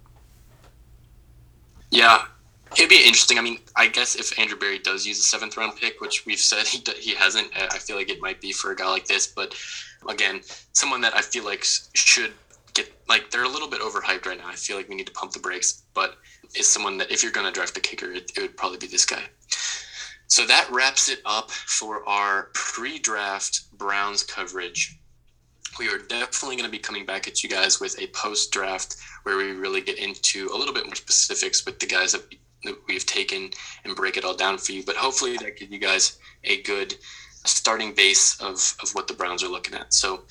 Yeah, 1.91 2.27
It'd 2.77 2.91
be 2.91 2.97
interesting. 2.97 3.39
I 3.39 3.43
mean, 3.43 3.59
I 3.77 3.89
guess 3.89 4.15
if 4.15 4.39
Andrew 4.39 4.59
Berry 4.59 4.79
does 4.79 5.07
use 5.07 5.19
a 5.19 5.23
seventh 5.23 5.57
round 5.57 5.77
pick, 5.77 6.01
which 6.01 6.27
we've 6.27 6.39
said 6.39 6.67
he 6.67 6.83
he 6.99 7.15
hasn't, 7.15 7.49
I 7.57 7.79
feel 7.79 7.97
like 7.97 8.11
it 8.11 8.21
might 8.21 8.41
be 8.41 8.53
for 8.53 8.73
a 8.73 8.77
guy 8.77 8.89
like 8.89 9.07
this. 9.07 9.27
But 9.27 9.55
again, 10.09 10.41
someone 10.73 11.01
that 11.03 11.17
I 11.17 11.23
feel 11.23 11.45
like 11.45 11.65
should 11.65 12.33
get 12.75 12.93
like 13.09 13.31
they're 13.31 13.45
a 13.45 13.49
little 13.49 13.69
bit 13.69 13.81
overhyped 13.81 14.27
right 14.27 14.39
now. 14.39 14.49
I 14.49 14.55
feel 14.55 14.77
like 14.77 14.89
we 14.89 14.95
need 14.95 15.07
to 15.07 15.13
pump 15.13 15.33
the 15.33 15.41
brakes. 15.41 15.85
But 15.95 16.17
is 16.57 16.71
someone 16.71 16.99
that 16.99 17.11
if 17.11 17.23
you're 17.23 17.33
going 17.33 17.47
to 17.47 17.53
draft 17.53 17.77
a 17.77 17.81
kicker, 17.81 18.13
it, 18.13 18.31
it 18.37 18.41
would 18.41 18.57
probably 18.57 18.79
be 18.79 18.87
this 18.87 19.05
guy. 19.05 19.23
So 20.29 20.47
that 20.47 20.69
wraps 20.71 21.09
it 21.09 21.21
up 21.25 21.51
for 21.51 22.07
our 22.09 22.51
pre-draft 22.55 23.77
Browns 23.77 24.23
coverage. 24.23 24.99
We 25.79 25.89
are 25.89 25.99
definitely 25.99 26.57
going 26.57 26.69
to 26.69 26.71
be 26.71 26.79
coming 26.79 27.07
back 27.07 27.27
at 27.29 27.43
you 27.43 27.49
guys 27.49 27.81
with 27.81 27.99
a 28.01 28.09
post-draft 28.09 28.97
where 29.23 29.37
we 29.37 29.53
really 29.53 29.81
get 29.81 29.99
into 29.99 30.51
a 30.53 30.57
little 30.57 30.75
bit 30.75 30.85
more 30.85 30.95
specifics 30.95 31.65
with 31.65 31.79
the 31.81 31.87
guys 31.87 32.13
that 32.13 32.23
that 32.65 32.77
we've 32.89 33.07
taken 33.07 33.51
and 33.85 33.97
break 33.97 34.17
it 34.17 34.25
all 34.25 34.35
down 34.35 34.59
for 34.59 34.73
you. 34.73 34.83
But 34.85 34.97
hopefully 34.97 35.37
that 35.37 35.57
gives 35.57 35.71
you 35.71 35.79
guys 35.79 36.19
a 36.45 36.63
good 36.63 36.95
starting 37.45 37.95
base 37.95 38.41
of, 38.41 38.77
of 38.83 38.91
what 38.95 39.09
the 39.09 39.15
Browns 39.15 39.43
are 39.43 39.49
looking 39.49 39.75
at. 39.75 39.95
So 39.95 40.23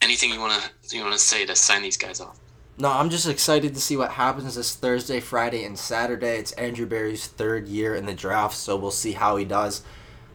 anything 0.00 0.30
you 0.30 0.40
wanna 0.40 0.60
you 0.90 1.02
wanna 1.02 1.18
say 1.18 1.46
to 1.46 1.56
sign 1.56 1.82
these 1.82 1.96
guys 1.96 2.20
off? 2.20 2.38
No, 2.76 2.90
I'm 2.90 3.08
just 3.08 3.28
excited 3.28 3.72
to 3.74 3.80
see 3.80 3.96
what 3.96 4.10
happens 4.12 4.56
this 4.56 4.74
Thursday, 4.74 5.20
Friday, 5.20 5.64
and 5.64 5.78
Saturday. 5.78 6.38
It's 6.38 6.50
Andrew 6.52 6.86
Berry's 6.86 7.26
third 7.28 7.68
year 7.68 7.94
in 7.94 8.04
the 8.04 8.14
draft, 8.14 8.56
so 8.56 8.74
we'll 8.76 8.90
see 8.90 9.12
how 9.12 9.36
he 9.36 9.44
does. 9.44 9.82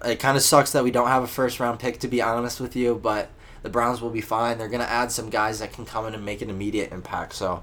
It 0.06 0.22
kind 0.22 0.38
of 0.38 0.44
sucks 0.44 0.72
that 0.72 0.86
we 0.86 0.92
don't 0.92 1.10
have 1.10 1.24
a 1.24 1.28
first 1.28 1.60
round 1.60 1.80
pick, 1.80 2.00
to 2.00 2.08
be 2.08 2.22
honest 2.22 2.62
with 2.62 2.78
you, 2.78 2.96
but 2.96 3.30
the 3.62 3.70
Browns 3.70 4.00
will 4.00 4.10
be 4.10 4.22
fine. 4.22 4.58
They're 4.58 4.70
going 4.70 4.80
to 4.80 4.90
add 4.90 5.12
some 5.12 5.30
guys 5.30 5.60
that 5.60 5.74
can 5.74 5.86
come 5.86 6.06
in 6.06 6.14
and 6.14 6.24
make 6.24 6.42
an 6.42 6.50
immediate 6.50 6.94
impact, 6.94 7.34
so 7.34 7.62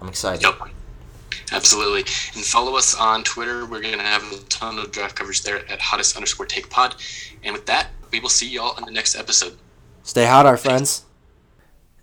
I'm 0.00 0.08
excited. 0.08 0.42
Yep. 0.42 0.68
Absolutely. 1.52 2.00
And 2.34 2.44
follow 2.44 2.76
us 2.76 2.94
on 2.94 3.22
Twitter. 3.24 3.66
We're 3.66 3.80
going 3.80 3.96
to 3.96 4.02
have 4.02 4.22
a 4.32 4.38
ton 4.44 4.78
of 4.78 4.90
draft 4.90 5.16
coverage 5.16 5.42
there 5.42 5.58
at 5.70 5.80
hottest 5.80 6.16
underscore 6.16 6.46
take 6.46 6.68
pod. 6.70 6.96
And 7.42 7.52
with 7.52 7.66
that, 7.66 7.88
we 8.10 8.20
will 8.20 8.28
see 8.28 8.48
y'all 8.48 8.76
in 8.78 8.84
the 8.84 8.90
next 8.90 9.14
episode. 9.14 9.56
Stay 10.02 10.26
hot, 10.26 10.46
our 10.46 10.56
friends. 10.56 11.04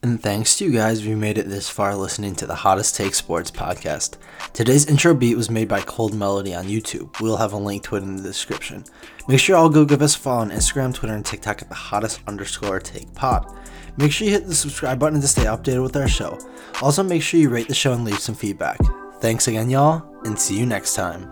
And 0.01 0.21
thanks 0.21 0.57
to 0.57 0.65
you 0.65 0.71
guys 0.73 1.05
you 1.05 1.15
made 1.15 1.37
it 1.37 1.47
this 1.47 1.69
far 1.69 1.95
listening 1.95 2.35
to 2.35 2.45
the 2.45 2.55
Hottest 2.55 2.95
Take 2.95 3.15
Sports 3.15 3.49
podcast. 3.49 4.17
Today's 4.51 4.85
intro 4.85 5.13
beat 5.13 5.37
was 5.37 5.49
made 5.49 5.69
by 5.69 5.79
Cold 5.79 6.13
Melody 6.13 6.53
on 6.53 6.65
YouTube. 6.65 7.21
We'll 7.21 7.37
have 7.37 7.53
a 7.53 7.57
link 7.57 7.83
to 7.85 7.95
it 7.95 8.03
in 8.03 8.17
the 8.17 8.21
description. 8.23 8.83
Make 9.29 9.39
sure 9.39 9.55
y'all 9.55 9.69
go 9.69 9.85
give 9.85 10.01
us 10.01 10.17
a 10.17 10.19
follow 10.19 10.41
on 10.41 10.51
Instagram, 10.51 10.93
Twitter, 10.93 11.15
and 11.15 11.25
TikTok 11.25 11.61
at 11.61 11.69
the 11.69 11.75
hottest 11.75 12.19
underscore 12.27 12.81
take 12.81 13.13
pod. 13.15 13.49
Make 13.95 14.11
sure 14.11 14.27
you 14.27 14.33
hit 14.33 14.45
the 14.45 14.55
subscribe 14.55 14.99
button 14.99 15.21
to 15.21 15.27
stay 15.27 15.45
updated 15.45 15.83
with 15.83 15.95
our 15.95 16.09
show. 16.09 16.37
Also, 16.81 17.01
make 17.01 17.21
sure 17.21 17.39
you 17.39 17.49
rate 17.49 17.69
the 17.69 17.73
show 17.73 17.93
and 17.93 18.03
leave 18.03 18.19
some 18.19 18.35
feedback. 18.35 18.79
Thanks 19.23 19.47
again, 19.47 19.69
y'all, 19.69 20.03
and 20.25 20.37
see 20.37 20.59
you 20.59 20.65
next 20.65 20.95
time. 20.95 21.31